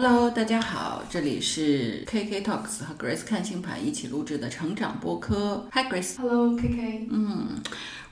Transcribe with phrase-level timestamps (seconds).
[0.00, 5.66] Hello，大家好，这里是 KK Talks 和 Grace 看星盘一起录制的成长播客。
[5.72, 6.18] Hi Grace。
[6.18, 7.60] Hello KK，嗯，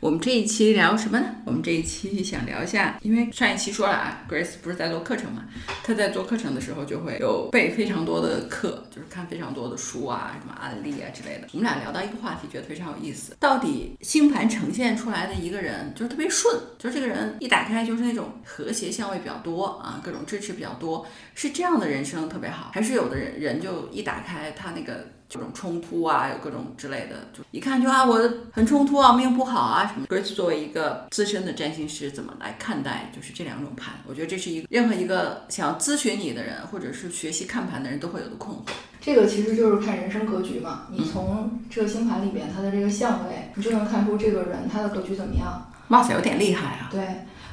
[0.01, 1.27] 我们这一期聊什么呢？
[1.45, 5.45] 我们这一期想聊一下，因为上一期说了啊，Grace 不是在做课程嘛，
[5.85, 11.47] 她在做课程的时候就会有备非常多的课，就是看非常多的书啊，什么案例啊之类的。
[11.53, 28.21] 我们俩聊到一个话题，觉得非常有意思，到底星盘呈现出来的一个人就是特别顺，就是这个人一打开就是那种和谐相位比较多啊，各种支持比较多，是这样的人生特别好，还是有的人人就一打开他那个各种冲突啊，有各种之类的，就一看就啊我
[28.52, 30.07] 很冲突啊，命不好啊什么。
[30.07, 33.95] Grace 作为一个资深的占星师，怎么来看待就是这两种盘？
[34.07, 38.61] 我觉得这是一个任何一个想要咨询你的人，或者是学习看盘的人都会有的困惑。
[39.01, 40.87] 这个其实就是看人生格局嘛。
[40.91, 45.71] 你从这个星盘里边它的这个相位，你就能看出这个人他的格局怎么样。
[45.88, 46.88] 哇塞，有点厉害啊！
[46.91, 47.01] 对，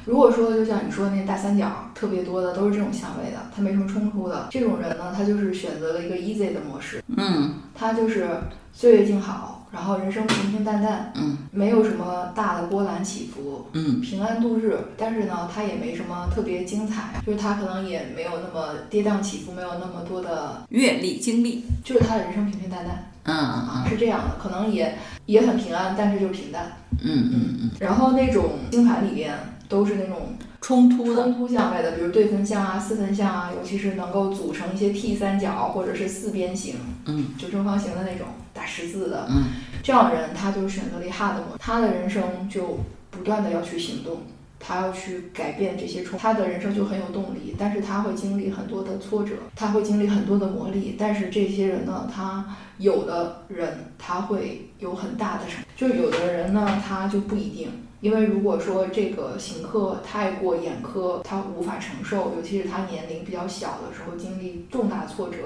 [0.04, 8.28] 如果说就像你说的那大三角特别多的都是这种相位的，他没什么冲突的，这种人呢，他就是选择了一个 easy 的模式，嗯他就是
[8.72, 26.70] 岁月静好，然后人生平平淡淡，嗯没有什么大的波澜起伏，嗯平安度日，但是呢，他也没什么特别精彩，就是他可能也没有那么跌宕起伏，没有那么多的，阅历经历，就是他的人生平平淡淡嗯是这样的，可能也也很平安，但是就平淡。
[27.02, 29.36] 嗯嗯嗯，然后那种星盘里边
[29.68, 36.76] 都是那种冲突，冲突相位的，比如对分相啊、四分相啊，尤其是能够组成一些 T 三角或者是四边形，
[37.06, 37.28] 嗯。
[37.38, 39.44] 就正方形的那种打十字的，嗯。
[39.82, 44.22] 这样的人他就选择了 hard 模，他的人生就不断的要去行动，
[44.66, 57.68] 他要去改变这些冲，他的人生就很有动力，但是他会经历很多的挫折，他会经历很多的磨砺，但是这些人呢，他有的人他会有很大的成，就有的人呢，他就不一定。
[58.00, 65.38] 因为如果说这个行客太过严苛，他无法承受，尤其是他年龄比较小的时候，经历重大挫折，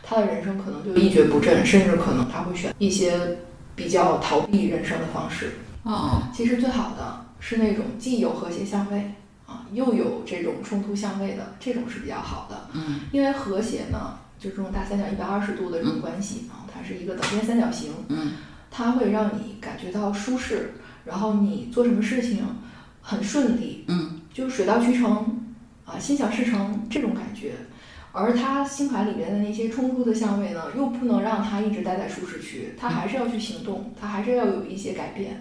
[0.00, 3.38] 他的人生可能就一蹶不振，甚至可能他会选一些
[3.74, 5.54] 比较逃避人生的方式。
[5.82, 9.12] 哦，其实最好的是那种既有和谐相位
[9.46, 12.70] 啊，又有这种冲突相位的，这种是比较好的。
[12.72, 18.32] 嗯因为和谐呢，就这种大三角一百二十度的这种关系啊，它是一个等边三角形，嗯
[18.70, 20.72] 它会让你感觉到舒适，
[21.04, 22.42] 然后你做什么事情
[23.02, 25.38] 很顺利，嗯就水到渠成
[25.84, 27.52] 啊，心想事成这种感觉。
[28.12, 35.36] 而他星盘里边的那些冲突的相位呢，又不能让他一直待在舒适区，他还是要去行动，他还是要有一些改变。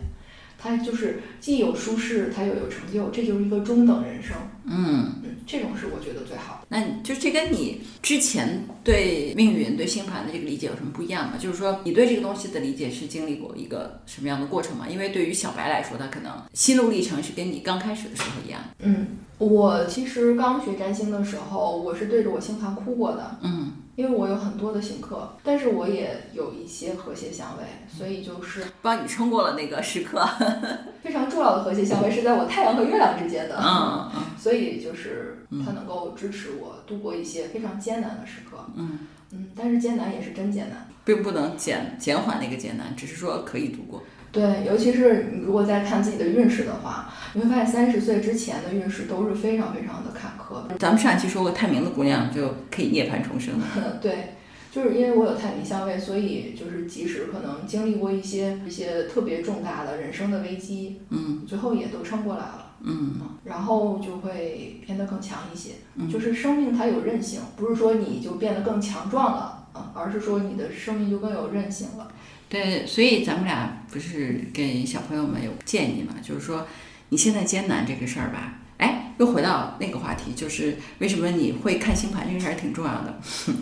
[0.63, 4.34] 他就是既有舒适，他又有成就，这就是一个中等人生。
[4.66, 5.12] 嗯。
[5.24, 6.68] 嗯，这种是我觉得最好的。
[6.69, 11.34] 那就这跟你之前对命运、对星盘的这个理解有什么不一样吗？
[11.38, 14.88] 就是说，你对这个东西的理解是经历过一个什么样的过程吗？
[14.88, 18.62] 因为对于小白来说，他可能心路历程是跟你刚开始的时候一样。
[18.80, 19.07] 嗯，
[19.38, 23.38] 我其实刚学占星的时候，我是对着我星盘哭过的。
[23.41, 30.28] 嗯，因为我有很多的行客，但是我也有一些和谐相位，所以就是帮你撑过了那个时刻。
[31.04, 33.58] 非常重要的和谐相位是在我太阳和月亮之间的。
[33.59, 38.58] 嗯嗯所以就是它能够支持我度过一些非常艰难的时刻。
[38.76, 39.00] 嗯，
[39.31, 40.88] 嗯，但是艰难也是真艰难。
[41.06, 44.02] 并不能减减缓那个艰难，只是说可以度过。
[44.34, 50.76] 对，尤其是你如果在看自己的运势的话，你会发现三十岁之前的运势都是非常非常的坎坷的。
[50.80, 53.54] 咱们上一期说过，太明的姑娘就可以涅槃重生。
[54.02, 54.34] 对，
[54.72, 62.72] 就是因为我有太明相位，所以就是即使可能经历过一些一些特别重大的人生的危机，嗯最后也都撑过来了。
[62.86, 65.74] 嗯嗯，然后就会变得更强一些。
[65.96, 72.12] 嗯就是生命它有韧性，不是说你就变得更强壮了，啊，而是说你的生命就更有韧性了。
[72.48, 76.14] 对，所以咱们俩不是给小朋友们有建议嘛？
[76.22, 76.68] 就是说，
[77.10, 83.20] 你现在艰难这个事儿吧，哎，又回到那个话题，就是为什么你会看星盘这个事儿挺重要的。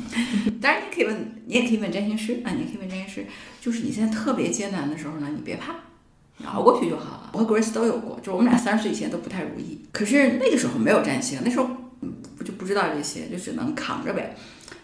[0.61, 3.25] 当然，你可以问，你也可以问占星师啊，你可以问占星师，
[3.61, 5.73] 就是你现在特别艰难的时候呢，你别怕，
[6.37, 7.29] 你熬过去就好了。
[7.31, 11.69] 我和 Grace 都有过，就我们俩三十岁以前都不太如意，可是那个时候没有占星，那时候
[12.37, 14.35] 不就不知道这些，就只能扛着呗。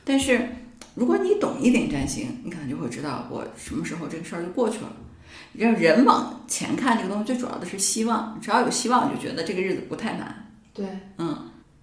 [0.05, 0.47] 但是
[0.97, 4.91] 如果你懂一点占星，你可能就会知道我什么时候这个事儿就过去了。
[5.51, 10.47] 你知道人往前看这个东西，最主要的是希望，只要有希望，你就觉得这个日子不太难。
[10.73, 10.87] 对，
[11.19, 11.37] 嗯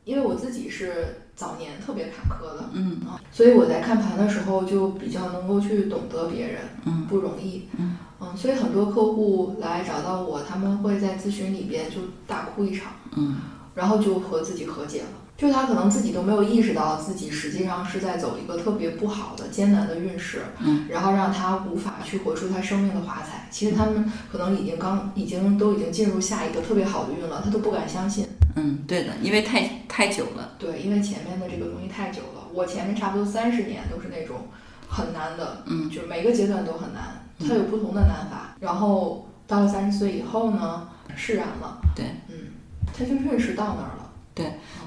[0.05, 7.69] 因为我自己是早年特别坎坷的嗯啊，所以我在看盘的时候就比较能够去懂得别人，嗯不容易。
[7.79, 12.93] 嗯嗯，所以很多客户来找到我，他们会在咨询里边就大哭一场。
[13.17, 13.37] 嗯
[13.75, 15.09] 然后就和自己和解了。
[15.37, 23.49] 就他可能自己都没有意识到自己实际上是在走一个特别不好的艰难的运势，嗯，然后让他无法去活出他生命的华彩。
[23.51, 28.27] 其实他们可能已经刚已经都已经进入下一个特别好的运了，他都不敢相信。
[28.55, 30.53] 嗯，对的，因为太太久了。
[30.57, 34.47] 对，因为前面的这个东西太久了，我前面差不多三十年都是那种
[34.89, 38.55] 很难的，嗯，就是每个阶段都很难，它有不同的难法。
[38.61, 42.53] 然后到了三十岁以后呢，释然了，对，嗯，
[42.97, 44.11] 他就认识到那儿了。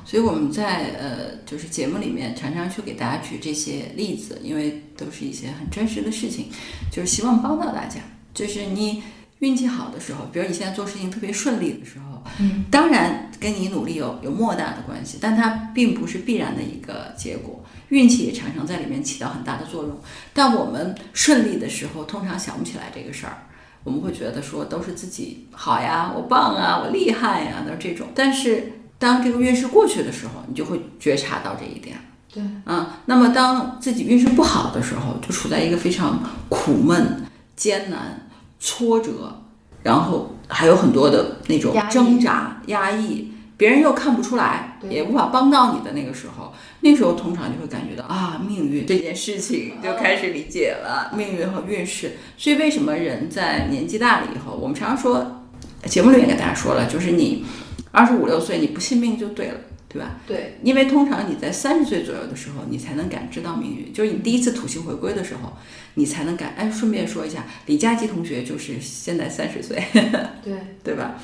[0.08, 6.46] 所以我们在呃，就是节目里面常常去给大家举这些例子，因为都是一些很真实的事情，
[6.90, 8.00] 就是希望帮到大家。
[8.34, 9.04] 就是你
[9.40, 17.62] 运气好的时候，比如你现在做事情特别顺利的时候，嗯，当然跟你努力有有莫大的关系，但它并不是必然的一个结果。
[17.90, 20.00] 运气也常常在里面起到很大的作用。
[20.34, 23.44] 但我们顺利的时候，通常想不起来这个事儿，
[23.84, 28.08] 我们会觉得说都是自己好呀，我棒啊，我厉害呀，都是这种。
[28.16, 31.98] 但是当这个运势过去的时候，你就会觉察到这一点。
[32.34, 37.24] 对，嗯，那么当自己运势不好的时候，就处在一个非常苦闷、
[37.56, 38.28] 艰难、
[38.60, 39.42] 挫折，
[39.84, 52.18] 然后还有很多的那种挣扎、压抑，别人又看不出来，也无法帮到你的那个时候，那时候通常就会感觉到啊，命运这件事情就开始理解了，命运和运势。
[52.38, 55.44] 所以为什么人在年纪大了以后，我们常常说，
[55.86, 57.46] 节目里面给大家说了，就是你
[57.92, 60.18] 二十五六岁你不信命就对了，对吧？
[60.28, 65.54] 对，因为通常你在三十岁左右的时候，你才能感知到命运，就是你第一次土星回归的时候，
[65.96, 66.54] 你才能感。
[66.58, 69.82] 哎，顺便说一下，李佳琦同学就是现在三十岁，
[70.44, 70.54] 对
[70.84, 71.16] 对吧？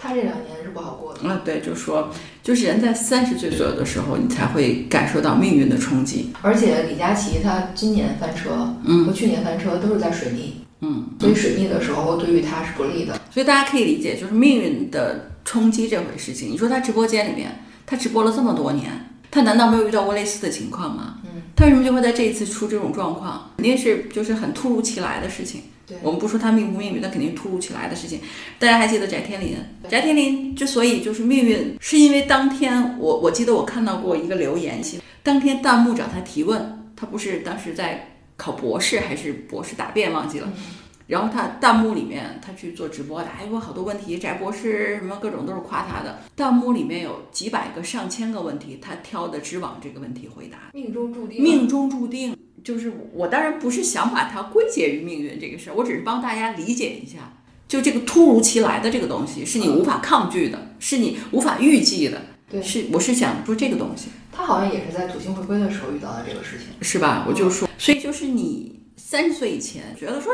[0.00, 1.20] 他这两年是不好过的。
[1.22, 2.10] 嗯，对，就说
[2.42, 6.32] 就是人在三十岁左右的时候，你才会感受到命运的冲击。
[6.40, 13.20] 而且李佳琦他今年翻车嗯和去年翻车都是在水逆，嗯，所以水逆的时候对于他是不利的。
[13.30, 16.50] 所以大家可以理解，就是命运的冲击这回事情。
[16.50, 18.90] 你说他直播间里面，他直播了这么多年，
[19.30, 21.18] 他难道没有遇到过类似的情况吗？
[21.24, 23.50] 嗯，他为什么就会在这一次出这种状况？
[23.58, 25.60] 肯定是就是很突如其来的事情。
[25.90, 28.20] 对我们不说他命不命运，那肯定突如其来的事情。
[28.58, 29.56] 大家还记得翟天临？
[29.90, 34.80] 翟天临之所以就是命运，是因为当天我我记得我看到过一个留言，
[35.22, 40.46] 当天弹幕找他提问，他不是当时在考博士还是博士答辩忘记了。
[40.56, 40.62] 嗯
[41.10, 46.20] 然后他弹幕里面他去做直播，的，还问好多问题，翟博士什么各种都是夸他的。
[46.36, 50.70] 弹幕里面有几百个、上千个问题，他挑的只往这个问题回答。
[50.72, 57.32] 命中注定，命中注定，就是我当然不是想把它归结于命运这个事儿，我只是帮大家理解一下，
[57.66, 62.20] 就这个突如其来的这个东西是你无法抗拒的，是你无法预计的，
[62.50, 66.66] 对是我是想说这个东西，他好像也是在土星回归的时候遇到的这个事情。
[66.80, 67.24] 是吧？
[67.28, 70.32] 我就说，所以就是你三十岁以前觉得说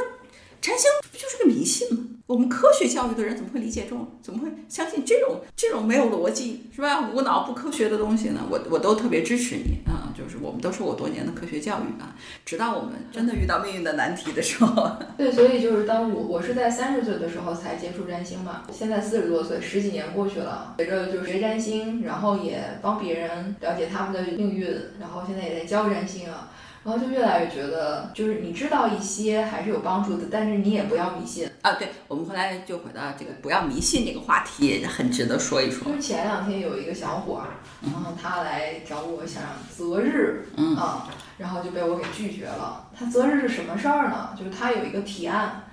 [0.66, 2.02] 占星不就是个迷信吗？
[2.26, 4.08] 我们科学教育的人怎么会理解这种？
[4.20, 7.08] 怎么会相信这种这种没有逻辑是吧？
[7.14, 8.40] 无脑不科学的东西呢？
[8.50, 10.10] 我我都特别支持你啊！
[10.12, 24.66] 就是我们都受过多年的科学教育啊，直到我们真的遇到命运的难题的时候， 对，所以就是当我我是在三十岁的时候才接触占星嘛，现在四十多岁，十几年过去了，随着就是学占星，然后也帮别人了解他们的命运，
[24.98, 26.50] 然后现在也在教占星啊。
[26.86, 31.50] 然后就越来越觉得，就是你知道一些还是有帮助的，但是你也不要迷信。
[31.60, 35.96] 啊，对，我们后来就回到这个不要迷信这个话题，也很值得说一说就。
[35.96, 39.42] 是前两天有一个小伙儿，然后他来找我想
[39.76, 42.88] 择日，嗯啊，然后就被我给拒绝了。
[42.96, 44.30] 他择日是什么事儿呢？
[44.38, 45.64] 就是他有一个提案，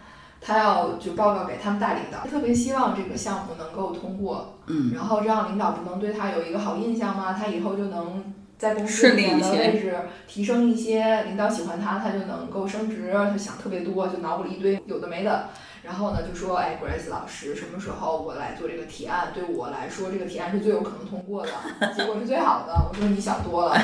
[0.41, 7.33] 他要就报告给他们大领导，特别希望这个项目能够通过，嗯，然后这样领导不能对他有一个好印象吗？
[7.33, 9.93] 他以后就能在公司里面的位置
[10.27, 13.11] 提升一些，领导喜欢他，他就能够升职。
[13.11, 15.49] 他想特别多，就脑补了一堆有的没的。
[15.83, 19.33] 然后呢，就说，哎，Grace 老师，什么时候我来做这个提案？
[19.33, 21.51] 对我来说，这个提案是最有可能通过的，
[21.93, 22.73] 结果是最好的。
[22.89, 23.77] 我说你想多了，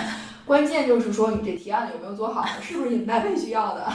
[0.45, 3.85] 关键就是说你这提案有没有做好，是不是你们单位需要的，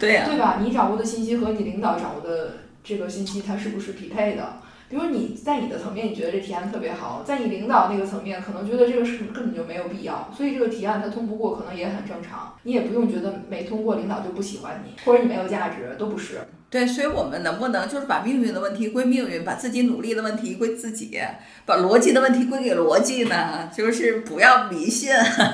[0.00, 0.58] 对呀、对吧？
[0.60, 4.56] 你掌握的信息和你领导掌握的这个信息，它是不是匹配的？
[4.94, 12.54] 比如你在你的层面，你觉得这提案特别好，在你领导那个层面，可能觉得这个事根本就没有必要，所以这个提案它通不过，可能也很正常。
[12.62, 16.42] 你也不用觉得没通过，领导就不喜欢你，或者你没有价值，都不是。
[16.70, 21.20] 对，所以我们能不能就是把命运的问题归命运，把自己努力的问题归自己，
[21.66, 23.68] 把逻辑的问题归给逻辑呢？
[23.76, 25.10] 就是不要迷信。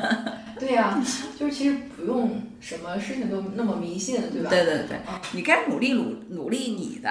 [0.60, 1.02] 对呀、
[1.38, 4.50] 就是其实不用什么事情都那么迷信，对吧？
[4.50, 7.08] 对对对嗯，你该努力努努力你的，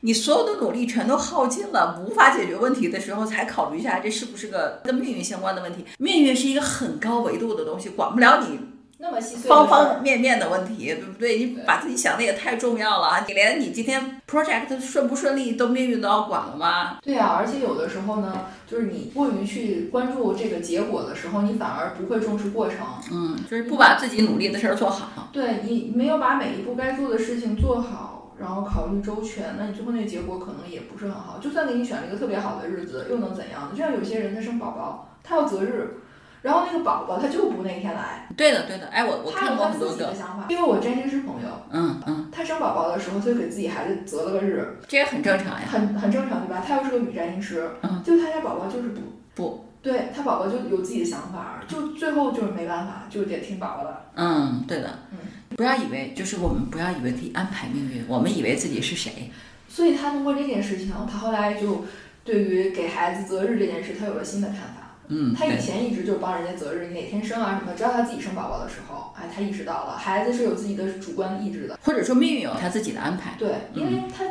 [0.00, 5.84] 你所有的努力全都耗尽了，无法解决问题的时候，才考虑一下这是不是个跟命运相关的问题。
[5.98, 8.58] 命运是一个很高维度的东西，管不了你
[9.02, 11.38] 那么细碎方方面面的问题，对不对？
[11.38, 13.24] 你把自己想的也太重要了啊！
[13.26, 16.98] 你连你今天 project 顺不顺利都命运都要管了吗？
[17.02, 22.78] 对啊、而且有的时候呢，就是你过于去关注这个结果的时候，你反而不会重视过程。
[23.10, 25.30] 嗯，就是不把自己努力的事儿做好。
[25.32, 28.09] 对你没有把每一步该做的事情做好，
[28.40, 31.38] 然后考虑周全，那你最后那个结果可能也不是很好。
[31.38, 33.70] 就算给你选了一个特别好的日子，又能怎样呢？
[33.72, 35.98] 就像有些人他生宝宝，他要择日，
[36.40, 40.46] 然后那个宝宝他就不那天来，对的对的，哎，我我他看过很多个，想法。
[40.48, 45.66] 因为我占星师朋友，嗯嗯，他生宝宝的时候，他就给自己孩子择了个日，这也很正常呀。
[45.68, 46.64] 很很正常对吧？
[46.66, 49.00] 他又是个女占星师，嗯就他家宝宝就是不
[49.34, 54.04] 不，对他宝宝就有自己的想法，就最后就是没办法，就得听宝宝的。
[54.14, 55.18] 嗯，对的嗯。
[55.60, 59.30] 不要以为就是我们不要以为可以安排命运，我们以为自己是谁。
[59.68, 61.84] 所以他通过这件事情，他后来就
[62.24, 64.96] 对于给孩子择日这件事，他有了新的看法。
[65.08, 71.78] 嗯，他以，前一直就是帮人家择日，你哪天生啊什么，直到他自己生宝宝的时候，哎，他意识到了孩子是有自己的主观意志的。
[71.84, 73.34] 或者说命运有他自己的安排。
[73.38, 74.24] 对，因为他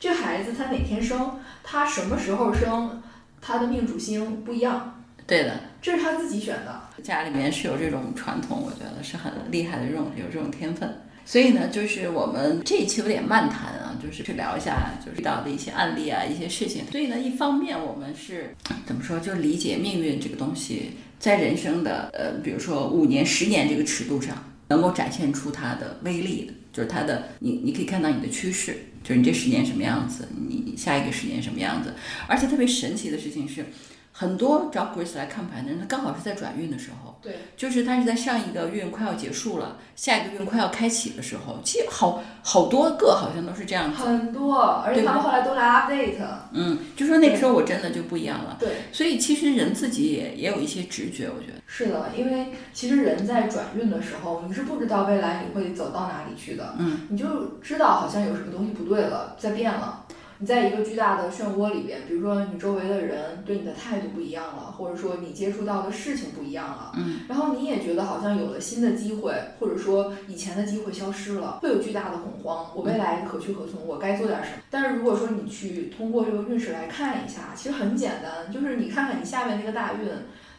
[0.00, 3.00] 这孩子他哪天生，他什么时候生，
[3.40, 6.82] 他的命主星不一样，对的，这是他自己选的。
[7.02, 10.92] 家里面是有这种传统，我觉得是很厉害的，这种有这种天分。
[11.24, 16.84] 所以呢，就是我们这一期有点漫谈啊，就是去聊一下就是遇到的一些案例啊，一些事情。
[16.90, 24.36] 所以呢，一方面我们是 怎么说，就理解命运这个东西，在人生的呃，比如说五年、十年这个尺度上，
[24.68, 31.94] 能够展现出它的威力的，就是它的你你可以看到你的趋势，就是你这十年什么样子，你下一个十年什么样子。
[32.26, 33.64] 而且特别神奇的事情是，
[34.12, 37.18] 很多找 Grace 来看盘的人，他刚好是在转运的时候。
[37.22, 44.02] 对，就是他是在上一个运快要结束了，下一个运快要开启的时候，其实好好多个好像都是这样子。
[44.02, 46.16] 很多，而且他们后来都来 update。
[46.52, 48.56] 嗯，就说那个时候我真的就不一样了。
[48.58, 51.62] 对，所以其实人自己也也有一些直觉，我觉得。
[51.66, 60.04] 是的，因为其实人在转运的时候，你是不知道未来你会走到哪里去的，嗯，你就知道好像有什么东西不对了，在变了。
[60.42, 72.66] 你在一个巨大的漩涡里边，比如说你周围的人对你的态度不一样了，或者说你接触到的事情不一样了，嗯，然后你也觉得好像有了新的机会，或者说以前的机会消失了，会有巨大的恐慌。
[72.74, 73.86] 我未来可去可从？
[73.86, 74.56] 我该做点什么？
[74.68, 80.08] 但是如果说你去通过这个运势来看一下，其实很简单，就是你看看你下面那个大运。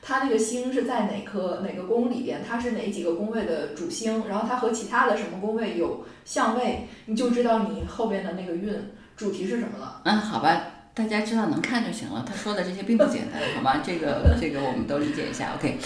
[0.05, 2.41] 它那个星是在哪颗哪个宫里边？
[2.45, 4.27] 它是哪几个宫位的主星？
[4.27, 8.73] 然后它和其他的什么宫位有相位，你就知道你后边的那个运
[9.15, 10.01] 主题是什么了。
[10.05, 10.61] 嗯，好吧，
[10.93, 12.25] 大家知道能看就行了。
[12.27, 13.81] 他说的这些并不简单，好吗？
[13.85, 15.77] 这个这个我们都理解一下，OK。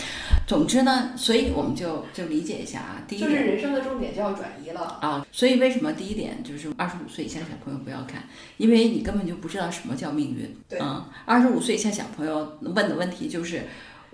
[0.48, 3.02] 总之呢，所以我们就就理解一下啊。
[3.08, 4.98] 第一就是人生的重点就要转移了。
[5.02, 8.24] 啊，所以为什么第一点就是二十五岁以下小朋友不要看，
[8.56, 10.58] 因为你根本就不知道什么叫命运。
[10.70, 13.64] 对嗯，二十五岁以下小朋友问的问题就是，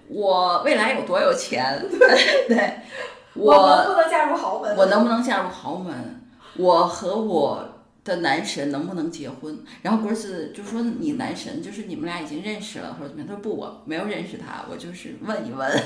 [0.07, 1.85] 我未来有多有钱？
[2.49, 2.73] 对，
[3.35, 3.55] 我
[3.85, 4.75] 能不能嫁入豪门？
[4.75, 6.19] 我能不能嫁入豪门？
[6.55, 7.72] 我和我
[8.03, 9.57] 的男神能不能结婚？
[9.81, 13.27] 然后 Grace 就说你男神就是你们俩已经认识了或者怎么样？
[13.27, 15.69] 他说不，我没有认识他，我就是问一问。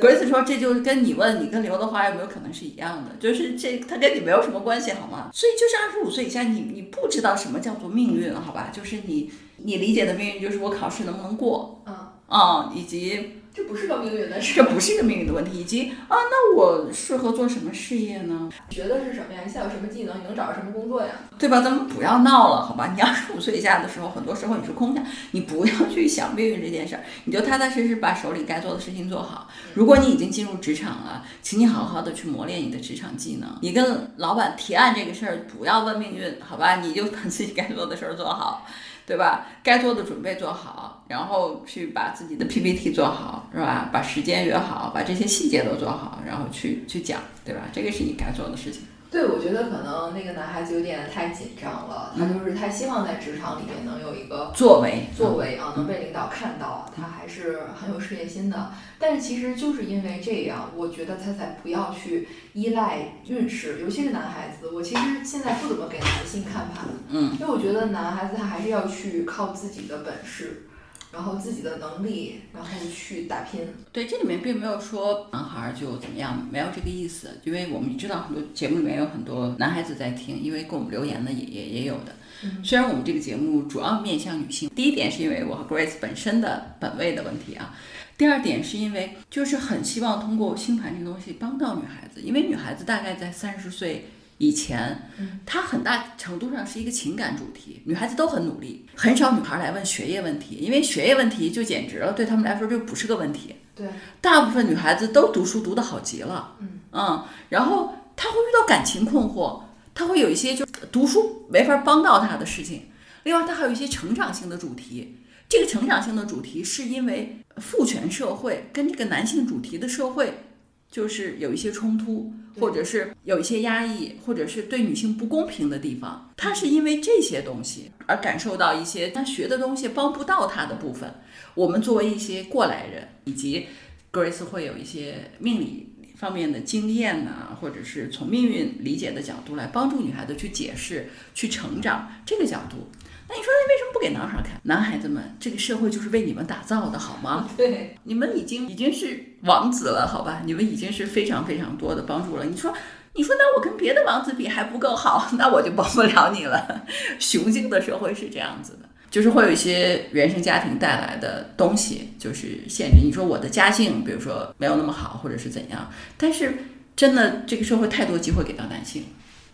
[0.00, 5.28] Grace 说这就跟你问你跟刘德华有没有可能是一样的，就是这他跟你没有什么关系好吗？
[5.34, 8.70] 所以就是二十五岁以下你你不知道什么叫做命运好吧？
[8.72, 11.94] 就是你你理解的命运就是我考试能不能过嗯，
[12.28, 14.54] 啊、以及这不是个命运的事。
[14.54, 18.48] 这不是一个命运的问题，以及啊那我适合做什么事业呢？
[18.70, 19.40] 学的是什么呀？
[19.44, 20.16] 你现在有什么技能？
[20.16, 21.08] 你能找到什么工作呀？
[21.36, 21.60] 对吧？
[21.60, 22.92] 咱们不要闹了，好吧？
[22.94, 29.48] 你二十五岁以下的时候，很多时候你是空想，你不要去想命运这件事儿，你就踏踏实实把手里该做的事情做好。
[29.74, 33.48] 如果你已经进入职场了，请你好好的去磨练你的职场技能。
[33.60, 36.76] 你跟老板提案这个事儿，不要问命运，好吧？
[36.76, 38.64] 你就把自己该做的事儿做好，
[39.08, 39.46] 对吧？
[39.62, 43.88] 该做的准备做好，然后去把自己的 PPT 做好，是吧？
[43.90, 47.62] 把时间约好，把这些细节都做好，然后去去讲，对吧？
[47.72, 48.82] 这个是你该做的事情。
[49.10, 58.70] 对，我觉得可能那个男孩子有点太紧张了，他就是太希望在职场里面能有一个作为作为啊，能被领导看到，他还是很有事业心的。
[58.98, 64.68] 但是其实就是因为这样，我觉得他才不要去依赖运势，尤其是男孩子。
[64.68, 70.67] 我其实现在不怎么给男性看盘，嗯，因为我觉得男孩子他还是要去靠自己的本事，
[71.10, 73.60] 然后自己的能力，然后去打拼。
[73.92, 77.40] 对，这里面并没有说男孩儿就怎么样，没有这个意思。
[77.44, 82.14] 因为我们知道很多节目里面有很多男孩子在听，因为给我们留言的也也也有的。
[82.42, 87.74] 嗯虽然我们这个节目主要面向女性，第一点是因为我和 Grace 本身的本位的问题啊，
[88.16, 94.10] 第二点是因为就是很希望通过星盘这个东西帮到女孩子，因为女孩子大概在三十岁。
[94.38, 103.54] 以前嗯，她很大程度上是一个情感主题，女孩子都很努力，很少女孩来问学业问题，因为学业问题就简直了，对他们来说就不是个问题。
[103.74, 103.86] 对，
[104.20, 106.56] 大部分女孩子都读书读得好极了，
[106.92, 109.62] 嗯然后她会遇到感情困惑，
[109.94, 112.86] 她会有一些就读书没法帮到她的事情。
[113.24, 115.16] 另外，她还有一些成长性的主题。
[115.48, 120.42] 这个成长性的主题是因为父权社会跟这个男性主题的社会
[120.90, 131.12] 就是有一些冲突，对或者是有一些压抑，或者是对女性不公平的地方，她是因为这些东西而感受到一些她学的东西帮不到她的部分。
[131.54, 133.66] 我们作为一些过来人，以及
[134.12, 142.88] Grace 会有一些命理方面的经验呐、或者是从命运理解的角度来帮助女孩子去解释、去成长这个角度。
[143.28, 144.58] 那你说为什么不给男孩看？
[144.62, 147.48] 男孩子们，这个社会就是为你们打造的，好吗？
[147.56, 150.42] 对，你们已经已经是王子了，好吧？
[150.46, 152.44] 你们已经是非常非常多的帮助了。
[152.46, 152.72] 你说，
[153.14, 156.86] 你说，那我跟别的王子比还不够好，那我就帮不了你了。
[157.20, 163.04] 雄性的社会是这样子的，就是会有一些原生家庭带来的东西，就是限制。
[163.04, 166.54] 你说我的家境，比如说没有那么好，或者是怎样，但是
[166.96, 169.04] 真的这个社会太多机会给到男性。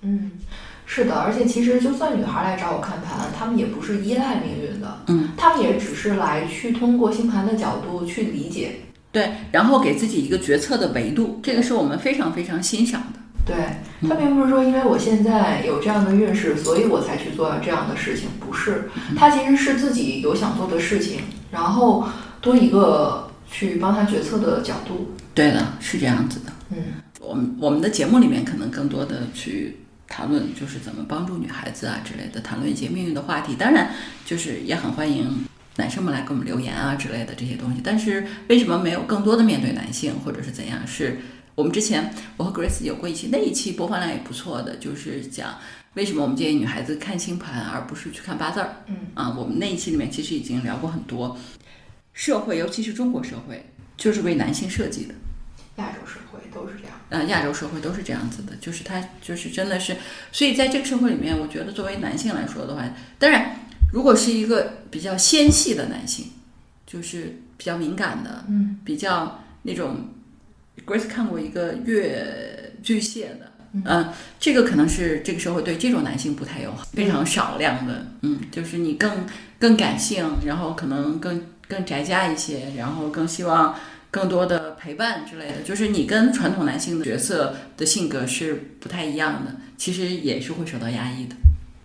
[0.03, 0.33] 嗯，
[0.95, 8.77] 是的，而且其实就算女孩来找我看盘，她们也不是依赖命运的，嗯，她们也只是来去通过星盘的角度去理解。
[9.11, 13.19] 对，然后给自己一个决策的维度，这个是我们非常非常欣赏的。
[13.45, 22.07] 对，她并不是说因为我现在有这样的运势，所以我才去做这样的事情，不是，她其实是自己有想做的事情，然后
[22.41, 25.13] 多一个去帮她决策的角度。
[25.35, 26.53] 对的，是这样子的。
[26.71, 26.77] 嗯，
[27.21, 29.77] 我们我们的节目里面可能更多的去
[30.15, 33.57] 讨论就是怎么帮助女孩子啊之类的，谈论一些命运的话题。
[33.57, 33.93] 当然，
[34.25, 35.45] 就是也很欢迎
[35.75, 37.81] 男生们来给我们留言啊之类的这些东西。
[37.83, 40.87] 但是为什么没有更多的面对男性或者是怎样？
[40.87, 41.19] 是
[41.57, 45.59] 我们之前我和 Grace 有过一期，那一期播放量也不错的，就是讲
[45.95, 48.85] 为什么我们建议女孩子看星盘而不是去看八字儿。
[48.87, 51.37] 嗯啊，我们那一期里面其实已经聊过很多，
[52.13, 53.67] 社会尤其是中国社会
[53.97, 55.15] 就是为男性设计的。
[55.79, 56.95] 亚洲社会都是这样。
[57.11, 59.97] 呃，亚洲社会都是这样子的，就是他就是真的是，
[60.33, 62.83] 所以在这个社会里面，我觉得作为男性来说的话，
[63.19, 63.61] 当然，
[63.93, 66.33] 如果是一个比较纤细的男性，
[66.87, 70.09] 就是比较敏感的，嗯比较那种
[70.85, 73.51] ，Grace 看过一个月巨蟹的。
[73.87, 79.27] 嗯、这个可能是这个社会对这种男性不太友好，非常少量的，嗯，就是你更
[79.59, 83.75] 更感性，然后可能更更宅家一些，然后更希望
[84.15, 91.35] 更多的陪伴之类的，就是你跟传统男性的角色的性格是不太一样的，其实也是会受到压抑的。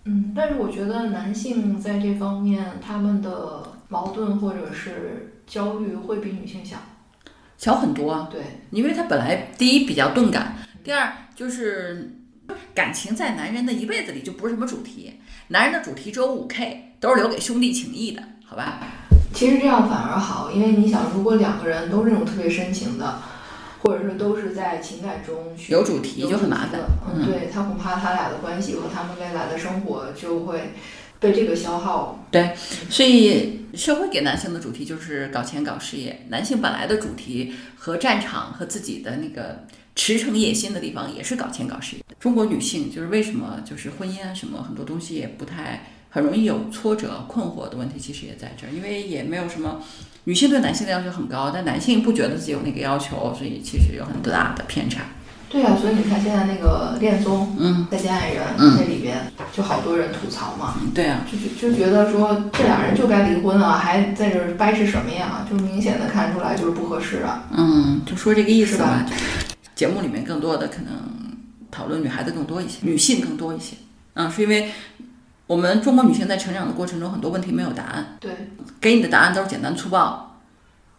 [0.06, 6.77] 嗯，但是我觉得男性在这方面他们的矛盾或者是焦虑会比女性小。
[7.58, 12.15] 小很多啊，对，因为他本来第一比较钝感，第二就是
[12.75, 15.13] 感情在男人的一辈子里就不是什么主题，
[15.47, 18.80] 男人的主题只有五 K，都是留给兄弟情谊的，好吧？
[19.33, 23.19] 其实这样反而好，因为你想，如果两个人都是那种特别深情的，
[23.81, 30.73] 或者是都是在情感中去有主题就很麻烦嗯，对他恐怕他俩的关系和他们未来的生活就会
[31.19, 32.25] 被这个消耗。
[32.31, 32.53] 对
[32.89, 39.65] 所以社会给男性的主题就是搞钱搞事业，男性本来的主题和战场和自己的那个
[39.95, 42.03] 驰骋野心的地方也是搞钱搞事业。
[42.19, 49.80] 中国女性就是为什么就是婚姻啊什么很多东西也不太很容易有挫折困惑的问题，其实也在这儿，因为也没有什么。
[50.26, 55.02] 女性对男性的要求很高，但男性不觉得自己有那个要求，所以其实有很大的偏差。
[55.50, 59.17] 对啊，所以你看现在那个恋综嗯《再见爱人》嗯那里边
[59.52, 65.48] 就好多人吐槽嘛，对啊，就就就觉得说这俩人就该离婚啊，还在这儿掰扯什么呀？
[65.50, 67.45] 就明显的看出来就是不合适啊。
[67.58, 69.06] 嗯，就说这个意思吧吧。
[69.74, 70.93] 节目里面更多的可能
[71.72, 73.76] 讨论女孩子更多一些，女性更多一些。
[74.13, 74.69] 嗯，是因为
[75.49, 78.31] 我们中国女性在成长的过程中，很多问题没有答案，对，
[78.79, 80.39] 给你的答案都是简单粗暴，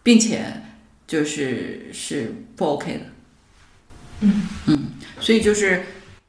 [0.02, 0.44] 并且
[1.06, 3.00] 就是是不 OK 的。
[4.22, 4.48] 嗯。
[4.66, 4.78] 嗯，
[5.20, 5.84] 所以就是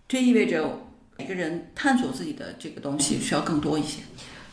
[0.07, 0.83] 这意味着
[1.17, 4.03] 每个人探索自己的这个东西需要更多一些。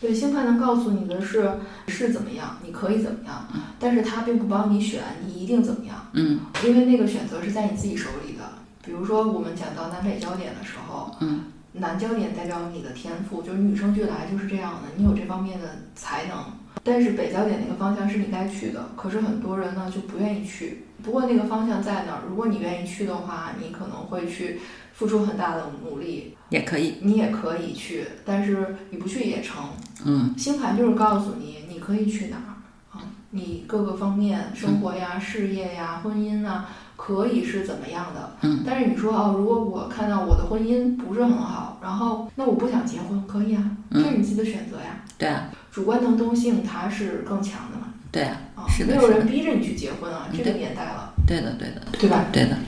[0.00, 1.46] 对，星盘能告诉你的是
[1.88, 3.46] 是怎么样，你可以怎么样，
[3.78, 6.40] 但是它并不帮你选你一定怎么样，嗯。
[6.64, 8.44] 因为那个选择是在你自己手里的。
[8.82, 16.36] 比如说我们讲到南北焦点的时候，嗯，南焦点代表你的天赋，就是女生俱来就是这样的，你有这方面的才能。
[16.84, 20.84] 但是北焦点那个方向是你该去的，可是很多人呢就不愿意去。
[21.02, 24.60] 不过那个方向在那儿，如果你愿意去的话，你可能会去
[24.94, 26.96] 付出很大的努力，也可以。
[27.00, 29.70] 你也可以去，但是你不去也成。
[30.04, 32.50] 嗯星盘就是告诉你你可以去哪儿
[32.96, 38.32] 啊，你各个方面，生活呀、事业呀、婚姻啊，可以是怎么样的。
[38.42, 38.62] 嗯。
[38.66, 45.04] 但是你说哦，如果我看到我的婚姻不是很好，然后那我不想结婚，可以啊，这是你自己的选择呀。
[45.16, 47.94] 对啊，主观能动性它是更强的嘛。
[48.10, 51.82] 对啊，啊，是的没有人逼着你去结婚啊，这个年代了，对的，对的。
[51.98, 52.24] 对吧？
[52.32, 52.58] 对的，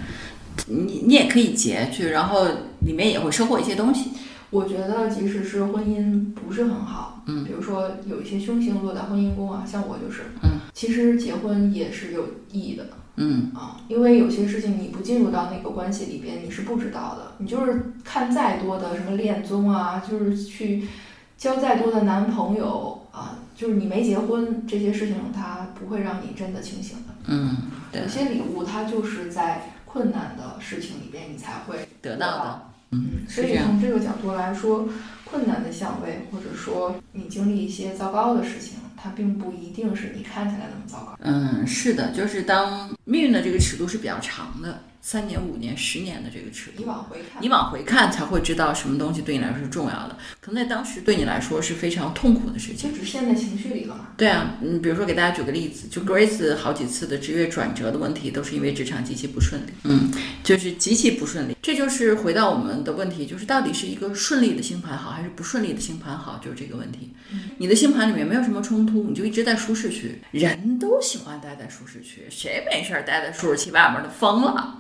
[0.67, 2.47] 你你也可以结去，然后
[2.81, 4.11] 里面也会收获一些东西。
[4.51, 12.85] 我觉得即使是婚姻不是很好，嗯比如说有一些凶星落在婚姻宫啊，像我就是，嗯，其实结婚也是有意义的，
[13.23, 17.33] 嗯啊，因为有些事情你不进入到那个关系里边，你是不知道的。
[17.37, 20.89] 你就是看再多的什么恋综啊，就是去
[21.37, 27.15] 交再多的男朋友啊，就是你没结婚这些事情，它不会让你真的清醒的。
[27.27, 27.57] 嗯，
[27.93, 33.59] 对有，些礼物它就是在困难的事情里边你才会得到的，嗯，所以。
[33.59, 34.89] 从这个角度来说，
[35.25, 41.17] 困难的相位，或者说你经历一些糟糕的事情，它并不一定是你看起来那么糟糕。
[41.21, 46.85] 嗯，是的，就是当命运的这个尺度是比较长的，三年、五年、十年的这个尺度你。
[46.85, 52.99] 往回看，你往回看才会知道什么东西对你来说是重要的，可能在当时对你来说是非常痛苦的事情就。
[52.99, 54.09] 只陷在情绪里了嘛。
[54.17, 60.13] 对啊，嗯，比如说给大家举个例子，就 Grace 好几次的职业转折的问题，都是因为职场极其不顺利，嗯，
[60.45, 61.57] 就是极其不顺利。
[61.63, 67.13] 这就是回到我们的问题，就是到底是一个顺利的星盘好，还是不顺利的星盘好，就是这个问题。
[67.59, 74.80] 你的星盘里面没有什么冲突，你就一直在舒适区，人都喜欢待在舒适区，谁没事儿待在舒适区外面的疯了？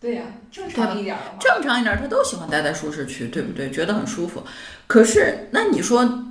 [0.00, 3.70] 对呀、正常一点儿的，正常一点，他都喜欢待在舒适区，对不对？
[3.70, 4.42] 觉得很舒服。
[4.86, 6.24] 可是，那你说，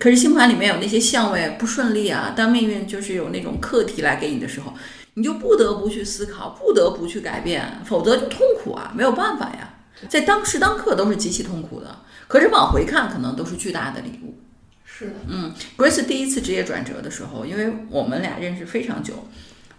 [0.00, 4.74] 可是星盘里面有那些相位不顺利啊，当命运就是有那种课题来给你的时候，
[5.14, 9.74] 你就不得不去思考，不得不去改变，否则就痛苦啊，没有办法呀。
[10.08, 14.40] 在当时当刻都是极其痛苦的，可是往回看，可能都是巨大的礼物。
[14.84, 19.28] 是的，嗯，Grace 第一次职业转折的时候，因为我们俩认识非常久，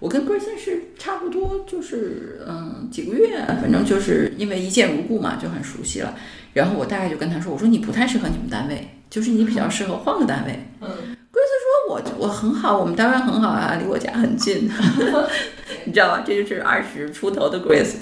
[0.06, 6.14] 我跟 Grace 是差不多就是嗯几个月，反正就是因为一见如故嘛，就很熟悉了。
[6.54, 10.64] 然后我大概就跟他说，我说你不太适合你们单位，就是你比较适合换个单位。
[10.80, 10.88] 嗯，
[11.32, 14.70] 说我我很好，我们单位很好啊，离我家很近，
[15.86, 16.24] 你知道吧？
[16.24, 17.96] 这就是二十出头的 Grace。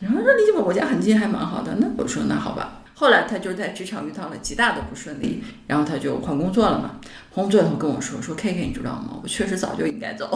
[0.00, 1.76] 然后说离我家很近，还蛮好的。
[1.78, 2.82] 那我说那好吧。
[2.98, 6.92] 后来他就是在职场遇到了极大的不顺利，然后他就换工作了嘛。
[7.30, 9.20] 换工作以后跟我说说 K K，你知道吗？
[9.22, 10.30] 我确实早就应该走。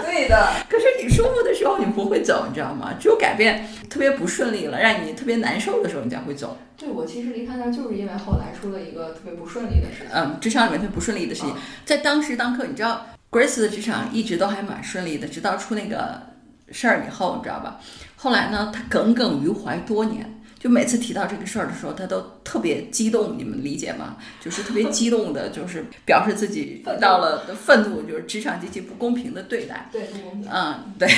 [0.00, 2.94] 对的，可是你舒服的时候你不会走，你知道吗？
[3.00, 6.56] 只有改变特别不顺利了，让你特别难受的时候，你才会走。
[6.76, 10.08] 对我其实离开那儿就是因为后来出了一个特别不顺利的事情。
[10.14, 11.52] 嗯，职场里面特别不顺利的事情，
[11.84, 16.22] 在当时当刻，你知道 Grace 的职场一直都还蛮顺利的，直到出那个
[16.70, 17.80] 事儿以后，你知道吧？
[18.14, 20.35] 后来呢，他耿耿于怀多年。
[20.66, 24.16] 就每次提到这个事儿的时候，他都特别激动，你们理解吗？
[24.40, 29.88] 就是特别激动的，就是表示自己遇到了愤怒，就是职场极其不公平的对待。
[29.92, 30.08] 对。
[30.52, 31.08] 嗯，对。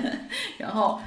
[0.60, 1.00] 然后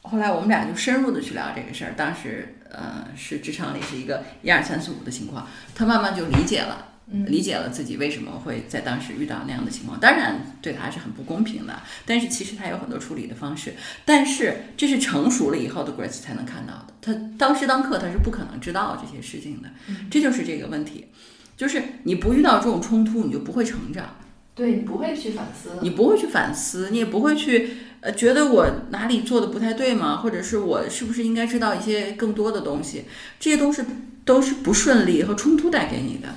[0.00, 1.92] 后来我们俩就深入的去聊这个事儿。
[1.94, 6.95] 当时呃是职场里是一个一二三四五的情况，他慢慢就理解了。
[7.10, 19.68] 嗯理解了自己为什么会在当时遇到那样的情况，当然对他是很不公平的，但是其实他有很多处理的方式，但是这是成熟了以后的 Grace 才能看到的，他当时当刻他是不可能知道这些事情的，
[20.10, 21.06] 这就是这个问题，
[21.56, 24.16] 就是你不遇到这种冲突，你就不会成长。
[24.56, 30.16] 对你不会去反思，你不会去反思，你也不会去呃觉得我哪里做的不太对吗？
[30.16, 33.04] 或者是我是不是应该知道一些更多的东西？
[33.38, 33.84] 这些都是
[34.24, 36.34] 都是不顺利和冲突带给你的。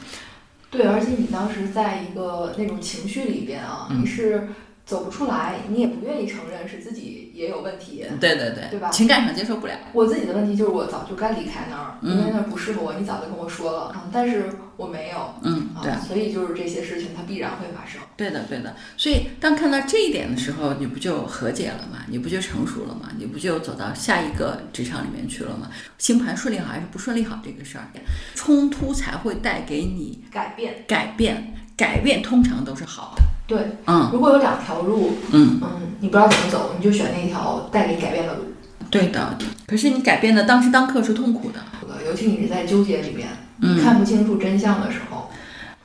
[0.72, 4.48] 对，而且你当时在一个那种情绪里边啊，嗯你是
[4.86, 8.06] 走不出来，你也不愿意承认是自己也有问题。
[8.20, 9.74] 对对对，对吧情感上接受不了。
[9.94, 18.00] 我自己的问题就是我早就该离开那儿，嗯因为那儿不适合我，你早就跟我说了，嗯，但是我没有，嗯，对啊，所以就是这些事情它必然会发生。
[18.16, 18.74] 对的对的。
[18.96, 22.00] 所以当看到这一点的时候，你不就和解了吗？
[22.08, 23.10] 你不就成熟了吗？
[23.18, 25.70] 你不就走到下一个职场里面去了吗？
[25.98, 27.92] 星盘顺利好还是不顺利好这个事儿，
[28.36, 33.24] 冲突才会带给你改变，改变，改变通常都是好的。
[33.46, 35.60] 对，嗯如果有两条路，嗯。
[35.62, 38.46] 嗯，你不知道怎么走，你就选那条带给你改变的路。
[38.90, 39.38] 对的，
[39.68, 41.60] 可是你改变的当时当刻是痛苦的，
[42.08, 43.28] 尤其你是在纠结里边，
[43.62, 45.30] 嗯，看不清楚真相的时候，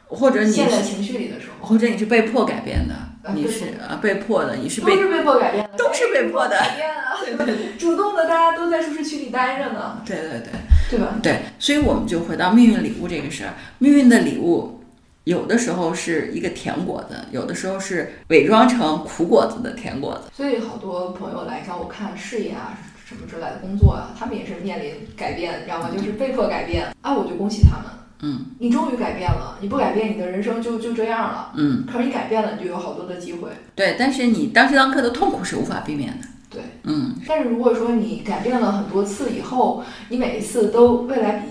[0.06, 2.94] 或者你是，陷在情绪里的时候，或者你是被迫改变的，
[3.34, 6.56] 你是啊被迫的，你是被都是被迫改变的，都是被迫的。
[6.56, 10.50] 改变啊， 对对对，主动的大家都在舒适区里待着呢，对对对。
[10.90, 11.14] 对吧？
[11.22, 14.80] 对，所以我们就回到命运礼物这个事儿，命运的礼物。
[15.24, 20.30] 有的时候是一个甜果子，有的时候是伪装成苦果子的甜果子。
[20.36, 22.78] 所以好多朋友来找我看事业啊
[23.14, 25.88] 什么之类的工作啊，他们也是面临改变，你知道吗？
[25.90, 27.86] 就是被迫改变啊，我就恭喜他们。
[28.26, 31.52] 嗯你终于改变了，你不改变，你的人生就就这样了。
[31.56, 33.50] 嗯，可是你改变了，你就有好多的机会。
[33.74, 36.26] 对，但是你当时当刻的痛苦是无法避免的。
[36.48, 41.48] 对，嗯，但是如果说你改变了很多次以后，你每一次都未来比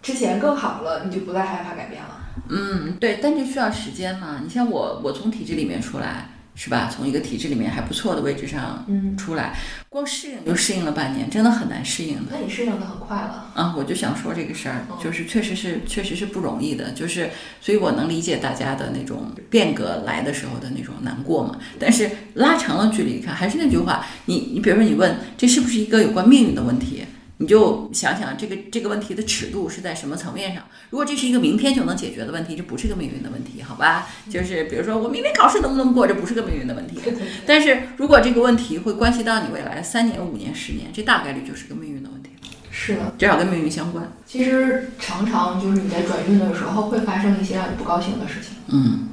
[0.00, 2.20] 之前更好了，你就不再害怕改变了。
[2.48, 4.40] 嗯，对，但这需要时间嘛。
[4.42, 6.88] 你像我，我从体制里面出来，是吧？
[6.94, 9.56] 从一个体制里面还不错的位置上嗯，出来，
[9.88, 12.32] 光适应就适应了半年，真的很难适应的。
[12.32, 13.50] 那你适应的很快了。
[13.54, 21.58] 啊，我就想说这个事儿嗯，就是确实是确实是不容易的，就是所以我能理解大家的那种变革来的时候的那种难过嘛。
[21.78, 27.04] 但是拉长了距离看，还是那句话，你你比如说你问这是不是一个有关命运的问题，
[27.38, 30.62] 你就想想这个这个问题的尺度是在什么层面上。
[30.90, 34.06] 如果这是一个明天就能解决的问题，这不是个命运的问题，好吧？
[34.30, 37.00] 就是比如说我明天考试能不能过，这不是个命运的问题。
[37.44, 42.30] 但是如果这个问题会关系到你未来三年、五年、十年，这大概率就是个命运的问题，
[42.70, 44.12] 是的，至少跟命运相关。
[44.24, 49.08] 其实常常就是你在转运的时候会发生一些让你不高兴的事情，嗯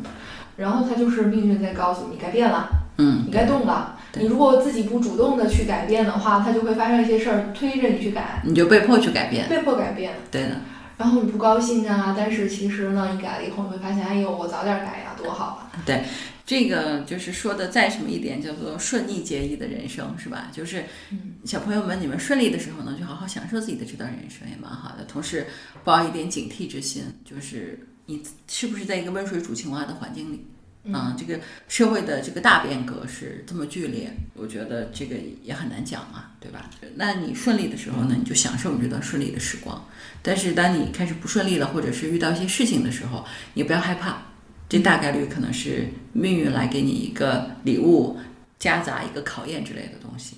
[0.57, 3.23] 然后它就是命运在告诉你该变了，嗯。
[3.25, 3.97] 你该动了。
[4.11, 10.13] 对你如果自己不主动的去改变的话，它就会发生一些事儿推着你去改，你就被迫去改变，被迫改变。
[10.29, 10.61] 对的，
[10.97, 15.81] 然后你不高兴啊，但是其实呢，你改了以后，你会发现，哎呦，我早点改呀，多好啊！
[15.85, 16.03] 对
[16.45, 20.49] 这个就是说的再什么一点，叫做顺逆皆宜的人生，是吧？
[20.51, 25.05] 就是嗯小朋友们，你们顺利的时候呢，就好好享受自己的这段人生，也蛮好的。
[25.05, 25.47] 同时
[25.85, 30.45] 抱一点警惕之心，就是你是不是在一个温水煮青蛙的环境里？
[30.91, 36.69] 啊，这个社会的这个大变革是这么剧烈，我觉得这个也很难讲嘛，对吧？
[36.95, 39.87] 那你顺利的时候呢，你就享受你这段顺利的时光。
[40.23, 44.23] 但是当你开始不顺利了，或者是遇到一些事情的时候，你不要害怕，
[44.67, 48.17] 这大概率可能是命运来给你一个礼物，
[48.57, 50.37] 夹杂一个考验之类的东西。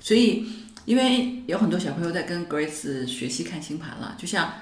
[0.00, 0.46] 所以，
[0.84, 4.52] 因为有很多小朋友在跟 Grace 学习看星盘了，就像